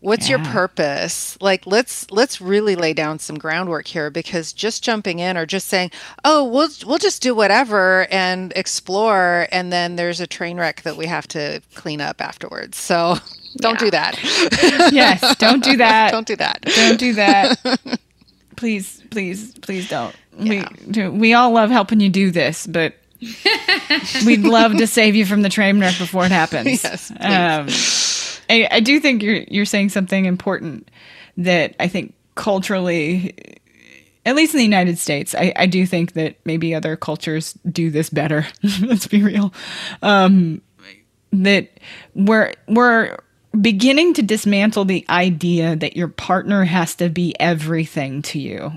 What's 0.03 0.29
yeah. 0.29 0.38
your 0.38 0.47
purpose? 0.47 1.41
Like 1.41 1.65
let's 1.65 2.11
let's 2.11 2.41
really 2.41 2.75
lay 2.75 2.93
down 2.93 3.21
some 3.21 3.38
groundwork 3.38 3.87
here 3.87 4.11
because 4.11 4.53
just 4.53 4.83
jumping 4.83 5.21
in 5.21 5.37
or 5.37 5.47
just 5.47 5.69
saying, 5.69 5.93
"Oh, 6.25 6.45
we'll 6.45 6.69
we'll 6.85 6.99
just 6.99 7.23
do 7.23 7.37
whatever 7.37 8.09
and 8.11 8.53
explore," 8.57 9.47
and 9.53 9.73
then 9.73 9.95
there's 9.95 10.19
a 10.19 10.27
train 10.27 10.59
wreck 10.59 10.83
that 10.83 10.97
we 10.97 11.07
have 11.07 11.29
to 11.29 11.62
clean 11.77 12.01
up 12.01 12.21
afterwards. 12.21 12.79
So 12.79 13.15
don't 13.59 13.75
yeah. 13.75 13.79
do 13.85 13.91
that. 13.93 14.91
yes, 14.93 15.37
don't 15.38 15.62
do 15.62 15.77
that. 15.77 16.11
don't 16.11 16.27
do 16.27 16.35
that. 16.35 16.62
Don't 16.62 16.99
do 16.99 17.12
that. 17.12 17.61
please, 18.57 19.01
please, 19.11 19.57
please 19.59 19.88
don't. 19.88 20.17
Yeah. 20.37 20.69
We 20.85 21.09
we 21.11 21.33
all 21.33 21.53
love 21.53 21.71
helping 21.71 22.01
you 22.01 22.09
do 22.09 22.33
this, 22.33 22.67
but 22.67 22.95
we'd 24.27 24.41
love 24.41 24.79
to 24.79 24.88
save 24.88 25.15
you 25.15 25.25
from 25.25 25.43
the 25.43 25.49
train 25.49 25.79
wreck 25.79 25.97
before 25.97 26.25
it 26.25 26.33
happens. 26.33 26.83
Yes. 26.83 27.12
I, 28.48 28.68
I 28.70 28.81
do 28.81 29.00
think 29.00 29.22
you're 29.22 29.44
you're 29.48 29.64
saying 29.64 29.90
something 29.90 30.24
important 30.24 30.90
that 31.37 31.74
I 31.81 31.88
think 31.88 32.14
culturally 32.35 33.35
at 34.24 34.37
least 34.37 34.55
in 34.55 34.59
the 34.59 34.64
United 34.64 34.98
States, 34.98 35.35
I, 35.35 35.52
I 35.57 35.66
do 35.66 35.85
think 35.85 36.12
that 36.12 36.37
maybe 36.44 36.74
other 36.74 36.96
cultures 36.96 37.59
do 37.68 37.90
this 37.90 38.09
better. 38.09 38.46
Let's 38.81 39.07
be 39.07 39.22
real. 39.22 39.52
Um, 40.00 40.62
that 41.33 41.81
we're 42.14 42.52
we're 42.68 43.18
beginning 43.61 44.14
to 44.14 44.22
dismantle 44.22 44.85
the 44.85 45.05
idea 45.09 45.76
that 45.76 45.96
your 45.96 46.09
partner 46.09 46.64
has 46.64 46.94
to 46.96 47.09
be 47.09 47.35
everything 47.40 48.22
to 48.22 48.38
you. 48.38 48.72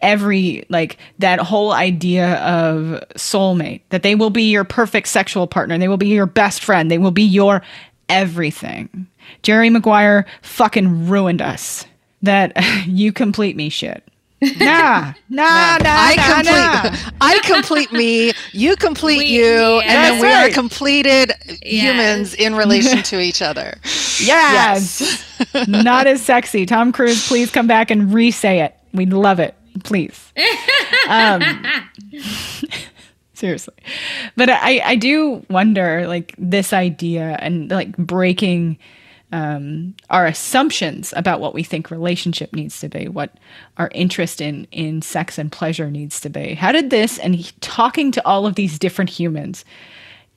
Every, 0.00 0.66
like, 0.68 0.98
that 1.18 1.38
whole 1.38 1.72
idea 1.72 2.34
of 2.42 3.02
soulmate, 3.16 3.82
that 3.88 4.02
they 4.02 4.14
will 4.14 4.30
be 4.30 4.50
your 4.50 4.64
perfect 4.64 5.08
sexual 5.08 5.46
partner, 5.46 5.78
they 5.78 5.88
will 5.88 5.96
be 5.96 6.08
your 6.08 6.26
best 6.26 6.62
friend, 6.62 6.90
they 6.90 6.98
will 6.98 7.10
be 7.10 7.22
your 7.22 7.62
everything. 8.08 9.06
Jerry 9.42 9.70
Maguire 9.70 10.26
fucking 10.42 11.08
ruined 11.08 11.42
us. 11.42 11.86
That 12.22 12.52
you 12.86 13.12
complete 13.12 13.56
me 13.56 13.68
shit. 13.68 14.02
Nah, 14.58 15.12
nah, 15.28 15.78
nah, 15.78 15.80
I 15.84 16.14
nah, 16.16 16.34
complete, 16.34 17.02
nah. 17.02 17.10
I 17.20 17.38
complete 17.44 17.92
me, 17.92 18.32
you 18.52 18.76
complete 18.76 19.18
we, 19.18 19.26
you, 19.26 19.44
yeah, 19.44 19.80
and 19.80 19.90
then 19.90 20.20
we 20.20 20.26
right. 20.26 20.50
are 20.50 20.54
completed 20.54 21.32
yes. 21.62 21.82
humans 21.82 22.34
in 22.34 22.54
relation 22.54 23.02
to 23.04 23.20
each 23.20 23.42
other. 23.42 23.78
Yes. 24.20 25.00
yes. 25.52 25.66
Not 25.68 26.06
as 26.06 26.22
sexy. 26.22 26.66
Tom 26.66 26.92
Cruise, 26.92 27.26
please 27.26 27.50
come 27.50 27.66
back 27.66 27.90
and 27.90 28.14
re-say 28.14 28.60
it. 28.60 28.76
We'd 28.92 29.12
love 29.12 29.40
it. 29.40 29.56
Please. 29.82 30.32
Um, 31.08 31.42
seriously. 33.34 33.74
But 34.36 34.48
I, 34.50 34.80
I 34.84 34.96
do 34.96 35.44
wonder, 35.50 36.06
like, 36.08 36.34
this 36.38 36.72
idea 36.72 37.36
and, 37.40 37.70
like, 37.70 37.96
breaking– 37.96 38.78
um, 39.34 39.96
our 40.10 40.26
assumptions 40.26 41.12
about 41.16 41.40
what 41.40 41.54
we 41.54 41.64
think 41.64 41.90
relationship 41.90 42.52
needs 42.52 42.78
to 42.78 42.88
be, 42.88 43.08
what 43.08 43.36
our 43.78 43.90
interest 43.92 44.40
in 44.40 44.68
in 44.70 45.02
sex 45.02 45.38
and 45.38 45.50
pleasure 45.50 45.90
needs 45.90 46.20
to 46.20 46.30
be. 46.30 46.54
How 46.54 46.70
did 46.70 46.90
this 46.90 47.18
and 47.18 47.60
talking 47.60 48.12
to 48.12 48.24
all 48.24 48.46
of 48.46 48.54
these 48.54 48.78
different 48.78 49.10
humans 49.10 49.64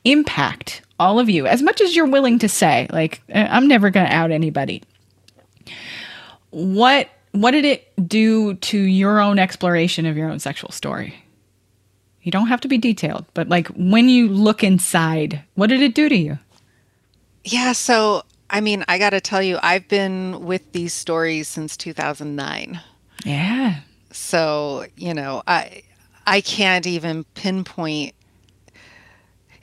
impact 0.04 0.82
all 1.00 1.20
of 1.20 1.30
you 1.30 1.46
as 1.46 1.62
much 1.62 1.80
as 1.80 1.96
you're 1.96 2.08
willing 2.08 2.40
to 2.40 2.50
say? 2.50 2.88
Like, 2.92 3.22
I'm 3.32 3.68
never 3.68 3.92
going 3.92 4.08
to 4.08 4.12
out 4.12 4.32
anybody. 4.32 4.82
What 6.50 7.08
what 7.34 7.52
did 7.52 7.66
it 7.66 8.08
do 8.08 8.56
to 8.56 8.80
your 8.80 9.20
own 9.20 9.38
exploration 9.38 10.08
of 10.08 10.18
your 10.18 10.28
own 10.28 10.40
sexual 10.40 10.72
story? 10.72 11.14
You 12.28 12.32
don't 12.32 12.48
have 12.48 12.60
to 12.60 12.68
be 12.68 12.78
detailed, 12.78 13.24
but 13.34 13.48
like 13.48 13.70
when 13.70 14.10
you 14.10 14.28
look 14.28 14.62
inside, 14.62 15.46
what 15.56 15.68
did 15.68 15.82
it 15.82 15.96
do 15.96 16.10
to 16.10 16.16
you? 16.18 16.38
Yeah, 17.46 17.72
so 17.72 18.24
I 18.50 18.60
mean, 18.60 18.84
I 18.90 18.98
got 18.98 19.12
to 19.12 19.22
tell 19.22 19.42
you, 19.42 19.58
I've 19.63 19.88
been 19.88 20.44
with 20.44 20.74
these 20.74 20.94
stories 20.94 21.48
since 21.48 21.78
2009. 21.78 22.82
Yeah. 23.24 23.80
So, 24.12 24.88
you 24.98 25.13
know, 25.13 25.42
I 25.48 25.84
I 26.26 26.42
can't 26.42 26.86
even 26.86 27.24
pinpoint 27.34 28.13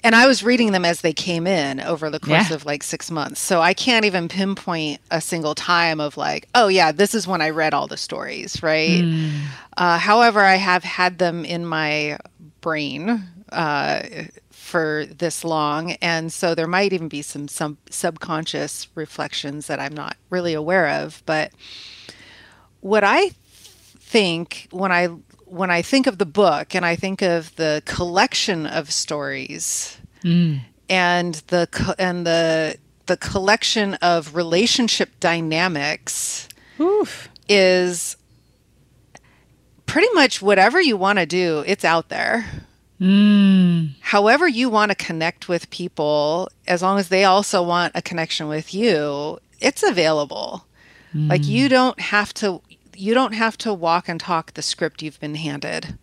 and 0.04 0.14
I 0.14 0.26
was 0.26 0.42
reading 0.44 0.72
them 0.72 0.84
as 0.84 1.00
they 1.00 1.14
came 1.14 1.46
in 1.46 1.80
over 1.80 2.10
the 2.10 2.20
course 2.20 2.50
yeah. 2.50 2.54
of 2.54 2.66
like 2.66 2.82
6 2.82 3.10
months. 3.10 3.40
So 3.40 3.62
I 3.62 3.72
can't 3.72 4.04
even 4.04 4.28
pinpoint 4.28 5.00
a 5.10 5.20
single 5.20 5.54
time 5.54 5.98
of 5.98 6.18
like, 6.18 6.46
oh 6.54 6.68
yeah, 6.68 6.92
this 6.92 7.14
is 7.14 7.26
when 7.26 7.40
I 7.40 7.48
read 7.48 7.72
all 7.72 7.86
the 7.86 7.96
stories, 7.96 8.62
right? 8.62 9.02
Mm. 9.02 9.40
Uh, 9.78 9.98
however, 9.98 10.40
I 10.40 10.56
have 10.56 10.84
had 10.84 11.18
them 11.18 11.46
in 11.46 11.64
my 11.64 12.18
brain 12.60 13.24
uh, 13.50 14.02
for 14.50 15.06
this 15.06 15.42
long. 15.42 15.92
And 15.92 16.30
so 16.30 16.54
there 16.54 16.66
might 16.66 16.92
even 16.92 17.08
be 17.08 17.22
some, 17.22 17.48
some 17.48 17.78
subconscious 17.88 18.88
reflections 18.94 19.68
that 19.68 19.80
I'm 19.80 19.94
not 19.94 20.18
really 20.28 20.52
aware 20.52 20.88
of. 20.88 21.22
But 21.24 21.50
what 22.80 23.04
I 23.04 23.30
think 23.96 24.68
when 24.70 24.92
I 24.92 25.08
when 25.54 25.70
I 25.70 25.82
think 25.82 26.06
of 26.08 26.18
the 26.18 26.26
book 26.26 26.74
and 26.74 26.84
I 26.84 26.96
think 26.96 27.22
of 27.22 27.54
the 27.54 27.80
collection 27.84 28.66
of 28.66 28.90
stories 28.90 29.96
mm. 30.24 30.60
and 30.88 31.34
the 31.46 31.94
and 31.98 32.26
the 32.26 32.76
the 33.06 33.16
collection 33.16 33.94
of 33.94 34.34
relationship 34.34 35.20
dynamics 35.20 36.48
Oof. 36.80 37.28
is 37.48 38.16
pretty 39.86 40.12
much 40.14 40.42
whatever 40.42 40.80
you 40.80 40.96
want 40.96 41.20
to 41.20 41.26
do, 41.26 41.62
it's 41.66 41.84
out 41.84 42.08
there. 42.08 42.46
Mm. 43.00 43.90
However, 44.00 44.48
you 44.48 44.68
want 44.68 44.90
to 44.90 44.96
connect 44.96 45.48
with 45.48 45.70
people, 45.70 46.48
as 46.66 46.82
long 46.82 46.98
as 46.98 47.10
they 47.10 47.24
also 47.24 47.62
want 47.62 47.92
a 47.94 48.02
connection 48.02 48.48
with 48.48 48.72
you, 48.74 49.38
it's 49.60 49.82
available. 49.82 50.66
Mm. 51.14 51.28
Like 51.28 51.44
you 51.44 51.68
don't 51.68 52.00
have 52.00 52.32
to 52.34 52.62
you 52.98 53.14
don't 53.14 53.32
have 53.32 53.56
to 53.58 53.72
walk 53.72 54.08
and 54.08 54.20
talk 54.20 54.54
the 54.54 54.62
script 54.62 55.02
you've 55.02 55.20
been 55.20 55.34
handed. 55.34 55.98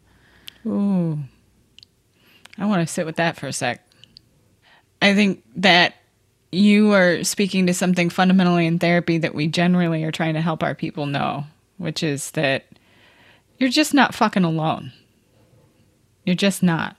Ooh. 0.65 1.19
I 2.58 2.65
want 2.65 2.88
to 2.88 2.93
sit 2.93 3.06
with 3.06 3.15
that 3.15 3.38
for 3.38 3.47
a 3.47 3.54
sec. 3.54 3.86
I 5.01 5.15
think 5.15 5.43
that 5.56 5.95
you 6.51 6.93
are 6.93 7.23
speaking 7.23 7.67
to 7.67 7.73
something 7.73 8.10
fundamentally 8.10 8.67
in 8.67 8.77
therapy 8.77 9.17
that 9.17 9.34
we 9.34 9.47
generally 9.47 10.04
are 10.04 10.12
trying 10.12 10.34
to 10.34 10.41
help 10.41 10.63
our 10.63 10.75
people 10.75 11.06
know, 11.06 11.45
which 11.77 12.04
is 12.04 12.32
that 12.32 12.65
you're 13.58 13.69
just 13.69 13.93
not 13.93 14.13
fucking 14.13 14.43
alone. 14.43 14.91
You're 16.25 16.36
just 16.36 16.62
not. 16.62 16.97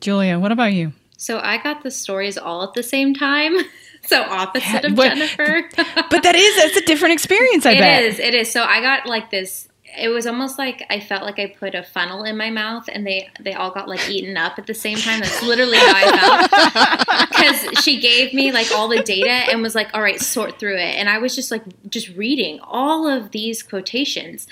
Julia, 0.00 0.38
what 0.38 0.52
about 0.52 0.72
you? 0.72 0.92
So 1.16 1.38
I 1.38 1.58
got 1.62 1.82
the 1.82 1.90
stories 1.90 2.36
all 2.36 2.62
at 2.64 2.74
the 2.74 2.82
same 2.82 3.14
time. 3.14 3.56
so 4.06 4.22
opposite 4.22 4.84
of 4.84 4.96
Jennifer. 4.96 5.68
but 5.76 6.22
that 6.22 6.34
is 6.34 6.56
that's 6.56 6.76
a 6.76 6.86
different 6.86 7.14
experience, 7.14 7.66
I 7.66 7.72
it 7.72 7.78
bet. 7.78 8.02
It 8.02 8.06
is. 8.06 8.18
It 8.18 8.34
is. 8.34 8.50
So 8.50 8.64
I 8.64 8.80
got 8.80 9.06
like 9.06 9.30
this 9.30 9.68
it 9.98 10.08
was 10.08 10.26
almost 10.26 10.58
like 10.58 10.84
I 10.88 11.00
felt 11.00 11.22
like 11.22 11.38
I 11.38 11.48
put 11.48 11.74
a 11.74 11.82
funnel 11.82 12.24
in 12.24 12.36
my 12.36 12.50
mouth 12.50 12.88
and 12.90 13.06
they 13.06 13.28
they 13.40 13.52
all 13.52 13.70
got 13.70 13.88
like 13.88 14.08
eaten 14.08 14.36
up 14.36 14.58
at 14.58 14.66
the 14.66 14.74
same 14.74 14.96
time. 14.96 15.20
That's 15.20 15.42
literally 15.42 15.76
how 15.76 15.92
I 15.94 16.48
felt. 16.48 17.28
Because 17.42 17.82
she 17.82 18.00
gave 18.00 18.32
me 18.32 18.52
like 18.52 18.70
all 18.72 18.88
the 18.88 19.02
data 19.02 19.30
and 19.30 19.62
was 19.62 19.74
like, 19.74 19.88
"All 19.94 20.02
right, 20.02 20.20
sort 20.20 20.60
through 20.60 20.76
it." 20.76 20.96
And 20.96 21.08
I 21.08 21.18
was 21.18 21.34
just 21.34 21.50
like, 21.50 21.62
just 21.88 22.08
reading 22.10 22.60
all 22.60 23.08
of 23.08 23.32
these 23.32 23.62
quotations, 23.62 24.46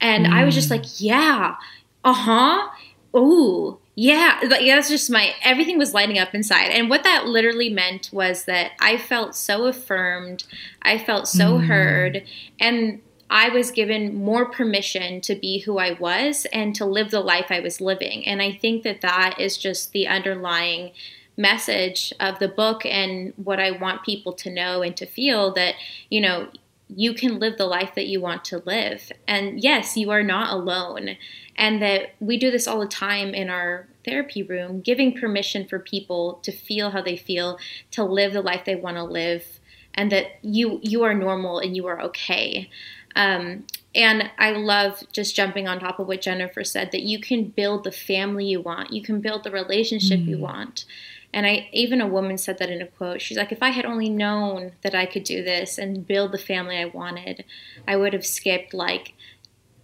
and 0.00 0.26
mm. 0.26 0.32
I 0.32 0.44
was 0.44 0.54
just 0.54 0.70
like, 0.70 0.84
"Yeah, 1.00 1.56
uh 2.04 2.12
huh, 2.12 2.68
ooh." 3.16 3.78
Yeah, 3.98 4.38
like 4.42 4.66
that's 4.66 4.90
just 4.90 5.10
my 5.10 5.34
everything 5.42 5.78
was 5.78 5.94
lighting 5.94 6.18
up 6.18 6.34
inside. 6.34 6.68
And 6.68 6.90
what 6.90 7.02
that 7.04 7.26
literally 7.26 7.70
meant 7.70 8.10
was 8.12 8.44
that 8.44 8.72
I 8.78 8.98
felt 8.98 9.34
so 9.34 9.64
affirmed, 9.64 10.44
I 10.82 10.98
felt 10.98 11.26
so 11.26 11.58
mm. 11.58 11.66
heard, 11.66 12.22
and 12.60 13.00
I 13.30 13.48
was 13.48 13.70
given 13.70 14.14
more 14.14 14.44
permission 14.44 15.22
to 15.22 15.34
be 15.34 15.60
who 15.60 15.78
I 15.78 15.92
was 15.92 16.46
and 16.52 16.74
to 16.76 16.84
live 16.84 17.10
the 17.10 17.20
life 17.20 17.46
I 17.48 17.60
was 17.60 17.80
living. 17.80 18.26
And 18.26 18.42
I 18.42 18.52
think 18.52 18.82
that 18.84 19.00
that 19.00 19.40
is 19.40 19.56
just 19.56 19.92
the 19.92 20.06
underlying 20.06 20.92
message 21.36 22.12
of 22.20 22.38
the 22.38 22.48
book 22.48 22.84
and 22.86 23.32
what 23.36 23.58
I 23.58 23.70
want 23.70 24.04
people 24.04 24.32
to 24.34 24.50
know 24.50 24.82
and 24.82 24.96
to 24.98 25.06
feel 25.06 25.52
that, 25.54 25.74
you 26.10 26.20
know, 26.20 26.48
you 26.88 27.14
can 27.14 27.40
live 27.40 27.58
the 27.58 27.66
life 27.66 27.94
that 27.96 28.06
you 28.06 28.20
want 28.20 28.44
to 28.44 28.62
live. 28.64 29.10
And 29.26 29.60
yes, 29.62 29.96
you 29.96 30.10
are 30.10 30.22
not 30.22 30.52
alone. 30.52 31.16
And 31.56 31.80
that 31.80 32.10
we 32.20 32.36
do 32.36 32.50
this 32.50 32.66
all 32.66 32.80
the 32.80 32.86
time 32.86 33.34
in 33.34 33.48
our 33.48 33.88
therapy 34.04 34.42
room, 34.42 34.80
giving 34.80 35.18
permission 35.18 35.66
for 35.66 35.78
people 35.78 36.38
to 36.42 36.52
feel 36.52 36.90
how 36.90 37.02
they 37.02 37.16
feel, 37.16 37.58
to 37.92 38.04
live 38.04 38.32
the 38.32 38.42
life 38.42 38.64
they 38.64 38.76
want 38.76 38.96
to 38.96 39.04
live, 39.04 39.58
and 39.94 40.12
that 40.12 40.38
you 40.42 40.80
you 40.82 41.02
are 41.02 41.14
normal 41.14 41.58
and 41.58 41.74
you 41.74 41.86
are 41.86 42.00
okay. 42.02 42.70
Um, 43.14 43.64
and 43.94 44.30
I 44.38 44.50
love 44.50 45.02
just 45.10 45.34
jumping 45.34 45.66
on 45.66 45.80
top 45.80 45.98
of 45.98 46.06
what 46.06 46.20
Jennifer 46.20 46.62
said 46.62 46.92
that 46.92 47.02
you 47.02 47.18
can 47.18 47.44
build 47.44 47.84
the 47.84 47.92
family 47.92 48.44
you 48.44 48.60
want, 48.60 48.92
you 48.92 49.02
can 49.02 49.20
build 49.20 49.42
the 49.42 49.50
relationship 49.50 50.20
mm. 50.20 50.26
you 50.26 50.38
want. 50.38 50.84
And 51.32 51.46
I 51.46 51.68
even 51.72 52.00
a 52.00 52.06
woman 52.06 52.38
said 52.38 52.58
that 52.58 52.70
in 52.70 52.82
a 52.82 52.86
quote. 52.86 53.20
She's 53.20 53.38
like, 53.38 53.52
if 53.52 53.62
I 53.62 53.70
had 53.70 53.84
only 53.84 54.08
known 54.08 54.72
that 54.82 54.94
I 54.94 55.06
could 55.06 55.24
do 55.24 55.42
this 55.42 55.78
and 55.78 56.06
build 56.06 56.32
the 56.32 56.38
family 56.38 56.76
I 56.76 56.84
wanted, 56.84 57.44
I 57.88 57.96
would 57.96 58.12
have 58.12 58.24
skipped 58.24 58.72
like 58.72 59.14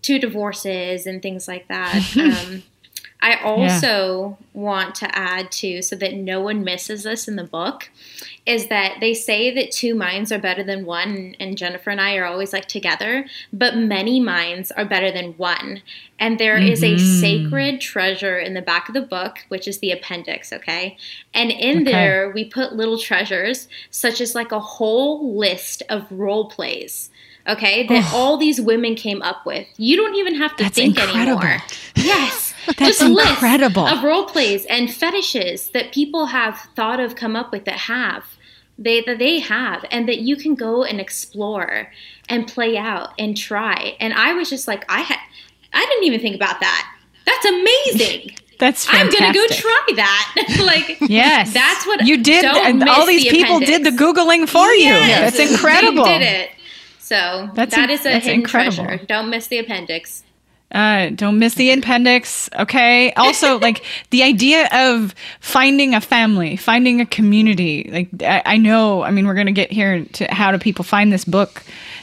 two 0.03 0.19
divorces 0.19 1.07
and 1.07 1.23
things 1.23 1.49
like 1.49 1.69
that. 1.69 2.17
um, 2.17 2.63
I 3.23 3.37
also 3.37 4.37
yeah. 4.41 4.47
want 4.53 4.97
to 4.97 5.17
add 5.17 5.53
to 5.53 5.81
so 5.81 5.95
that 5.95 6.15
no 6.15 6.41
one 6.41 6.65
misses 6.65 7.05
this 7.05 7.29
in 7.29 7.37
the 7.37 7.45
book 7.45 7.89
is 8.45 8.67
that 8.67 8.97
they 9.01 9.15
say 9.15 9.55
that 9.55 9.71
two 9.71 9.95
minds 9.95 10.33
are 10.33 10.41
better 10.41 10.65
than 10.65 10.85
one, 10.85 11.37
and 11.39 11.57
Jennifer 11.57 11.91
and 11.91 12.01
I 12.01 12.17
are 12.17 12.25
always 12.25 12.53
like 12.53 12.67
together, 12.67 13.25
but 13.53 13.77
many 13.77 14.19
minds 14.19 14.73
are 14.73 14.85
better 14.85 15.13
than 15.13 15.35
one. 15.35 15.83
And 16.19 16.41
there 16.41 16.59
mm-hmm. 16.59 16.73
is 16.73 16.83
a 16.83 16.95
mm-hmm. 16.95 17.21
sacred 17.21 17.81
treasure 17.81 18.39
in 18.39 18.55
the 18.55 18.63
back 18.63 18.89
of 18.89 18.95
the 18.95 19.03
book, 19.03 19.45
which 19.47 19.69
is 19.69 19.79
the 19.79 19.93
appendix, 19.93 20.53
okay? 20.53 20.97
And 21.33 21.53
in 21.53 21.83
okay. 21.83 21.93
there, 21.93 22.33
we 22.35 22.45
put 22.45 22.75
little 22.75 22.99
treasures, 22.99 23.69
such 23.91 24.21
as 24.21 24.35
like 24.35 24.51
a 24.51 24.59
whole 24.59 25.39
list 25.39 25.85
of 25.89 26.11
role 26.11 26.49
plays 26.49 27.11
okay, 27.49 27.87
that 27.87 28.11
oh. 28.13 28.17
all 28.17 28.37
these 28.37 28.61
women 28.61 28.95
came 28.95 29.23
up 29.23 29.45
with. 29.47 29.67
You 29.77 29.97
don't 29.97 30.15
even 30.17 30.35
have 30.37 30.57
to 30.57 30.65
That's 30.65 30.77
think 30.77 30.99
incredible. 30.99 31.43
anymore. 31.43 31.63
Yes. 31.97 32.55
That's 32.79 33.01
just 33.01 33.03
incredible. 33.03 33.87
of 33.87 34.05
role 34.05 34.25
plays 34.25 34.65
and 34.67 34.93
fetishes 34.93 35.71
that 35.71 35.93
people 35.93 36.27
have 36.27 36.59
thought 36.77 37.01
of, 37.01 37.17
come 37.17 37.35
up 37.35 37.51
with 37.51 37.65
that 37.65 37.75
have 37.75 38.25
they 38.79 39.03
that 39.03 39.19
they 39.19 39.39
have, 39.39 39.85
and 39.91 40.09
that 40.09 40.19
you 40.19 40.37
can 40.37 40.55
go 40.55 40.85
and 40.85 41.01
explore 41.01 41.91
and 42.29 42.47
play 42.47 42.77
out 42.77 43.11
and 43.19 43.37
try. 43.37 43.97
And 44.01 44.13
I 44.15 44.33
was 44.35 44.51
just 44.51 44.67
like, 44.67 44.85
I 44.91 45.01
had, 45.01 45.19
I 45.73 45.85
didn't 45.87 46.05
even 46.05 46.21
think 46.21 46.37
about 46.37 46.61
that. 46.61 46.97
That's 47.25 47.47
amazing. 47.47 48.37
That's 48.59 48.87
fantastic. 48.87 49.21
I'm 49.21 49.33
gonna 49.35 49.49
go 49.49 49.55
try 49.55 49.87
that. 49.97 50.63
like, 50.65 50.99
yes, 51.11 51.53
that's 51.53 51.85
what 51.85 52.07
you 52.07 52.23
did, 52.23 52.45
and 52.45 52.89
all 52.89 53.07
these 53.07 53.25
the 53.25 53.31
people 53.31 53.57
appendix. 53.57 53.71
did 53.73 53.85
the 53.85 53.91
googling 54.01 54.49
for 54.49 54.71
yes, 54.73 55.35
you. 55.35 55.41
That's 55.41 55.53
incredible. 55.53 56.05
They 56.05 56.19
did 56.19 56.23
it. 56.23 56.51
So 57.13 57.51
that's 57.53 57.75
that 57.75 57.91
a, 57.91 57.93
is 57.93 58.07
a 58.07 58.13
hidden 58.13 58.41
incredible. 58.41 58.85
treasure. 58.87 59.05
Don't 59.05 59.29
miss 59.29 59.49
the 59.49 59.59
appendix. 59.59 60.25
Uh, 60.71 61.11
don't 61.11 61.39
miss 61.39 61.57
the 61.57 61.71
appendix. 61.71 62.49
Okay. 62.59 63.13
Also, 63.13 63.59
like 63.61 63.85
the 64.09 64.23
idea 64.23 64.67
of 64.73 65.15
finding 65.39 65.95
a 65.95 66.01
family, 66.01 66.57
finding 66.57 67.03
a 67.03 67.07
community. 67.07 67.91
Like 67.93 68.23
I, 68.23 68.55
I 68.55 68.57
know. 68.57 69.03
I 69.03 69.11
mean, 69.11 69.27
we're 69.27 69.35
gonna 69.35 69.53
get 69.53 69.71
here 69.71 70.07
to 70.07 70.33
how 70.33 70.53
do 70.53 70.59
people 70.59 70.87
find 70.87 71.13
this 71.13 71.27
book 71.27 71.63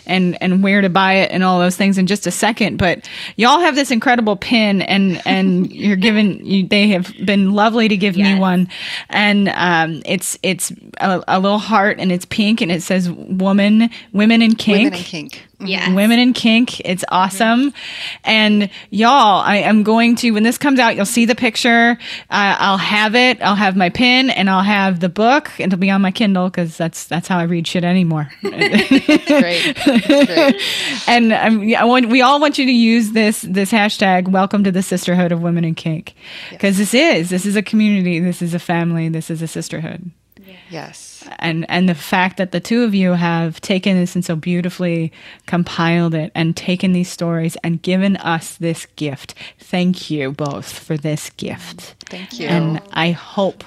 and 0.10 0.42
and 0.42 0.64
where 0.64 0.82
to 0.82 0.90
buy 0.90 1.14
it 1.14 1.32
and 1.32 1.44
all 1.44 1.60
those 1.60 1.78
things 1.78 1.98
in 1.98 2.08
just 2.08 2.28
a 2.28 2.32
second. 2.32 2.78
But 2.78 3.08
y'all 3.38 3.60
have 3.60 3.76
this 3.76 3.92
incredible 3.92 4.36
pin, 4.36 4.82
and 4.82 5.22
and 5.26 5.72
you're 5.72 5.96
given. 5.96 6.46
You, 6.46 6.68
they 6.68 6.90
have 6.90 7.14
been 7.24 7.54
lovely 7.54 7.88
to 7.88 7.96
give 7.96 8.18
yes. 8.18 8.34
me 8.34 8.40
one, 8.40 8.68
and 9.10 9.50
um, 9.50 10.02
it's 10.06 10.38
it's 10.44 10.72
a, 11.00 11.24
a, 11.28 11.40
little 11.40 11.60
heart 11.60 12.00
and 12.00 12.12
it's 12.12 12.26
pink 12.26 12.62
and 12.62 12.72
it 12.72 12.82
says 12.82 13.10
"woman, 13.10 13.90
women 14.12 14.42
in 14.42 14.56
kink." 14.56 14.92
Women 14.92 15.00
in 15.00 15.06
kink. 15.06 15.50
Yeah. 15.62 15.94
Women 15.94 16.20
in 16.20 16.32
Kink. 16.34 16.80
It's 16.82 17.04
awesome. 17.10 17.72
Mm-hmm. 17.72 18.18
And 18.24 18.70
y'all, 18.92 19.42
I 19.42 19.58
am 19.58 19.84
going 19.84 20.16
to, 20.18 20.32
when 20.32 20.44
this 20.44 20.58
comes 20.58 20.80
out, 20.80 20.96
you'll 20.96 21.06
see 21.06 21.26
the 21.26 21.36
picture. 21.36 21.98
Uh, 22.30 22.56
I'll 22.60 22.78
have 22.78 23.14
it. 23.14 23.42
I'll 23.42 23.56
have 23.56 23.76
my 23.76 23.90
pin 23.90 24.30
and 24.30 24.50
I'll 24.50 24.64
have 24.64 25.02
the 25.02 25.10
book. 25.10 25.52
And 25.60 25.74
it'll 25.74 25.80
be 25.80 25.90
on 25.90 26.02
my 26.02 26.12
Kindle 26.12 26.50
because 26.50 26.78
that's 26.78 27.08
that's 27.08 27.28
how 27.28 27.38
I 27.38 27.44
read 27.44 27.68
shit 27.68 27.84
anymore. 27.84 28.32
great. 28.42 29.78
great. 30.02 30.62
And 31.08 31.34
um, 31.34 31.74
I 31.76 31.86
want, 31.86 32.10
we 32.10 32.22
all 32.22 32.40
want 32.40 32.58
you 32.58 32.66
to 32.66 32.72
use 32.72 33.12
this 33.12 33.42
this 33.42 33.72
hashtag, 33.72 34.28
welcome 34.28 34.64
to 34.64 34.72
the 34.72 34.84
sisterhood 34.84 35.32
of 35.32 35.42
women 35.42 35.64
in 35.64 35.76
kink. 35.76 36.14
Because 36.52 36.78
yes. 36.78 36.92
this 36.92 36.94
is, 36.94 37.30
this 37.30 37.46
is 37.46 37.56
a 37.56 37.62
community. 37.64 38.20
This 38.20 38.42
is 38.42 38.54
a 38.54 38.60
family. 38.60 39.10
This 39.10 39.30
is 39.30 39.42
a 39.42 39.48
sisterhood. 39.48 40.12
Yes 40.70 41.10
and 41.38 41.66
and 41.70 41.88
the 41.88 41.96
fact 41.96 42.38
that 42.38 42.52
the 42.52 42.60
two 42.60 42.84
of 42.84 42.96
you 42.96 43.14
have 43.14 43.60
taken 43.62 43.98
this 43.98 44.16
and 44.16 44.24
so 44.24 44.36
beautifully 44.36 45.12
compiled 45.46 46.14
it 46.14 46.32
and 46.36 46.56
taken 46.56 46.94
these 46.94 47.10
stories 47.10 47.56
and 47.64 47.82
given 47.82 48.18
us 48.18 48.58
this 48.58 48.86
gift. 48.96 49.34
Thank 49.60 50.10
you 50.10 50.32
both 50.32 50.72
for 50.72 50.98
this 50.98 51.30
gift. 51.32 51.96
Thank 52.10 52.40
you. 52.40 52.48
And 52.48 52.82
I 52.94 53.12
hope 53.12 53.64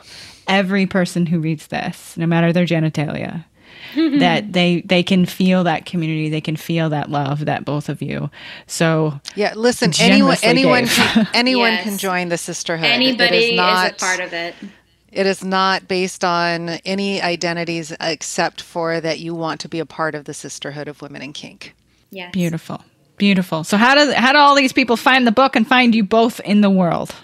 every 0.49 0.87
person 0.87 1.27
who 1.27 1.40
reads 1.40 1.68
this, 1.68 2.16
no 2.16 2.27
matter 2.27 2.53
their 2.53 2.66
genitalia, 2.66 3.45
that 3.96 4.52
they 4.52 4.80
they 4.82 5.02
can 5.02 5.26
feel 5.26 5.64
that 5.64 5.87
community 5.87 6.28
they 6.28 6.40
can 6.40 6.56
feel 6.56 6.88
that 6.90 7.11
love 7.11 7.44
that 7.44 7.64
both 7.64 7.88
of 7.88 8.00
you 8.00 8.30
so 8.66 9.20
yeah 9.35 9.52
listen 9.54 9.92
anyone 10.00 10.37
anyone 10.42 10.87
can, 10.87 11.28
anyone 11.35 11.72
yes. 11.72 11.85
can 11.85 11.98
join 11.98 12.28
the 12.28 12.38
sisterhood 12.38 12.87
anybody 12.87 13.50
is, 13.50 13.56
not, 13.56 13.87
is 13.87 13.92
a 13.92 14.04
part 14.04 14.20
of 14.20 14.32
it 14.32 14.54
it 15.12 15.26
is 15.26 15.44
not 15.44 15.87
based 15.87 16.24
on 16.24 16.70
any 16.87 17.20
identities 17.20 17.94
except 18.00 18.62
for 18.62 18.98
that 19.00 19.18
you 19.18 19.35
want 19.35 19.61
to 19.61 19.68
be 19.68 19.78
a 19.78 19.87
part 19.87 20.14
of 20.14 20.24
the 20.24 20.32
Sisterhood 20.32 20.88
of 20.88 21.02
Women 21.02 21.20
in 21.20 21.35
Kink. 21.35 21.74
Yes. 22.11 22.32
Beautiful. 22.32 22.82
Beautiful. 23.18 23.62
So 23.62 23.76
how 23.76 23.94
do 23.94 24.11
how 24.12 24.32
do 24.32 24.38
all 24.38 24.54
these 24.54 24.72
people 24.72 24.96
find 24.96 25.26
the 25.26 25.32
book 25.32 25.54
and 25.54 25.68
find 25.68 25.94
you 25.94 26.02
both 26.02 26.40
in 26.40 26.62
the 26.62 26.70
world? 26.70 27.14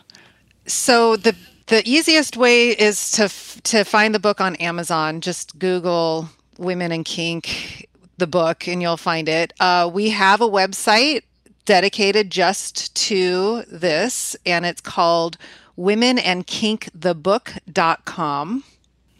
So 0.66 1.16
the 1.16 1.34
the 1.68 1.82
easiest 1.88 2.36
way 2.36 2.68
is 2.68 3.10
to 3.12 3.24
f- 3.24 3.58
to 3.64 3.84
find 3.84 4.14
the 4.14 4.20
book 4.20 4.40
on 4.40 4.54
Amazon. 4.56 5.22
Just 5.22 5.58
Google 5.58 6.28
"Women 6.58 6.92
and 6.92 7.04
Kink" 7.04 7.88
the 8.18 8.26
book, 8.26 8.68
and 8.68 8.82
you'll 8.82 8.96
find 8.96 9.28
it. 9.28 9.52
Uh, 9.58 9.88
we 9.92 10.10
have 10.10 10.40
a 10.40 10.48
website 10.48 11.22
dedicated 11.64 12.30
just 12.30 12.94
to 12.94 13.62
this, 13.70 14.36
and 14.44 14.66
it's 14.66 14.80
called 14.80 15.38
women 15.76 16.18
and 16.18 16.46
kink 16.46 16.88
the 16.94 17.14
womenandkinkthebook.com. 17.14 18.64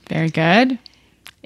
Very 0.08 0.30
good. 0.30 0.78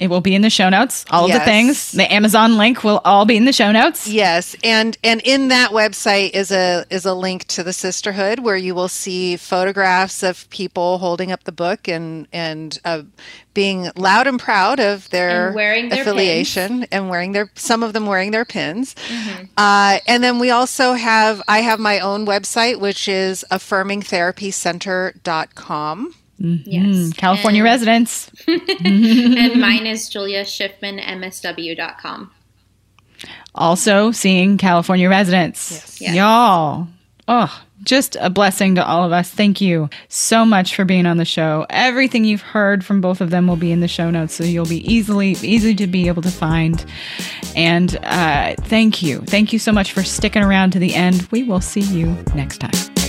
It 0.02 0.10
will 0.10 0.20
be 0.20 0.34
in 0.34 0.42
the 0.42 0.50
show 0.50 0.68
notes. 0.68 1.04
All 1.10 1.26
of 1.26 1.32
the 1.32 1.38
things. 1.40 1.92
The 1.92 2.12
Amazon 2.12 2.56
link 2.56 2.82
will 2.82 3.00
all 3.04 3.24
be 3.24 3.36
in 3.36 3.44
the 3.44 3.52
show 3.52 3.70
notes. 3.70 4.08
Yes, 4.08 4.56
and 4.64 4.98
and 5.04 5.20
in 5.22 5.46
that 5.48 5.70
website 5.70 6.30
is 6.30 6.50
a 6.50 6.84
is 6.90 7.06
a 7.06 7.14
link 7.14 7.44
to 7.46 7.62
the 7.62 7.72
sisterhood 7.72 8.40
where 8.40 8.56
you 8.56 8.74
will 8.74 8.88
see 8.88 9.36
photographs 9.36 10.24
of 10.24 10.50
people 10.50 10.98
holding 10.98 11.30
up 11.30 11.44
the 11.44 11.52
book 11.52 11.86
and 11.86 12.26
and 12.32 12.80
uh, 12.84 13.02
being 13.54 13.92
loud 13.94 14.26
and 14.26 14.40
proud 14.40 14.80
of 14.80 15.08
their, 15.10 15.48
And 15.48 15.54
wearing 15.54 15.88
their 15.90 16.02
affiliation 16.02 16.84
and 16.90 17.08
wearing 17.08 17.30
their 17.32 17.50
some 17.54 17.84
of 17.84 17.92
them 17.92 18.06
wearing 18.06 18.32
their 18.32 18.44
pins. 18.44 18.96
Uh, 19.56 19.98
and 20.08 20.24
then 20.24 20.40
we 20.40 20.50
also 20.50 20.94
have 20.94 21.40
I 21.46 21.60
have 21.60 21.78
my 21.78 22.00
own 22.00 22.26
website 22.26 22.80
which 22.80 23.06
is 23.06 23.44
affirmingtherapycenter.com. 23.52 26.14
Yes. 26.42 26.84
Mm, 26.84 27.16
California 27.16 27.60
and, 27.60 27.70
residents. 27.70 28.30
And 28.48 29.60
mine 29.60 29.86
is 29.86 30.10
juliaschiffmanmsw.com. 30.10 32.32
Also 33.54 34.10
seeing 34.10 34.58
California 34.58 35.08
residents. 35.08 36.00
Yes. 36.00 36.16
Y'all. 36.16 36.88
Oh, 37.28 37.62
just 37.84 38.16
a 38.20 38.30
blessing 38.30 38.74
to 38.74 38.84
all 38.84 39.04
of 39.04 39.12
us. 39.12 39.30
Thank 39.30 39.60
you 39.60 39.88
so 40.08 40.44
much 40.44 40.74
for 40.74 40.84
being 40.84 41.06
on 41.06 41.18
the 41.18 41.24
show. 41.24 41.66
Everything 41.70 42.24
you've 42.24 42.42
heard 42.42 42.84
from 42.84 43.00
both 43.00 43.20
of 43.20 43.30
them 43.30 43.46
will 43.46 43.56
be 43.56 43.70
in 43.70 43.80
the 43.80 43.88
show 43.88 44.10
notes, 44.10 44.34
so 44.34 44.44
you'll 44.44 44.66
be 44.66 44.92
easily 44.92 45.32
easy 45.42 45.74
to 45.76 45.86
be 45.86 46.08
able 46.08 46.22
to 46.22 46.30
find. 46.30 46.84
And 47.54 47.96
uh, 48.02 48.54
thank 48.62 49.02
you, 49.02 49.20
thank 49.20 49.52
you 49.52 49.58
so 49.58 49.72
much 49.72 49.92
for 49.92 50.02
sticking 50.02 50.42
around 50.42 50.72
to 50.72 50.78
the 50.78 50.94
end. 50.94 51.28
We 51.30 51.44
will 51.44 51.60
see 51.60 51.80
you 51.80 52.16
next 52.34 52.58
time. 52.58 53.01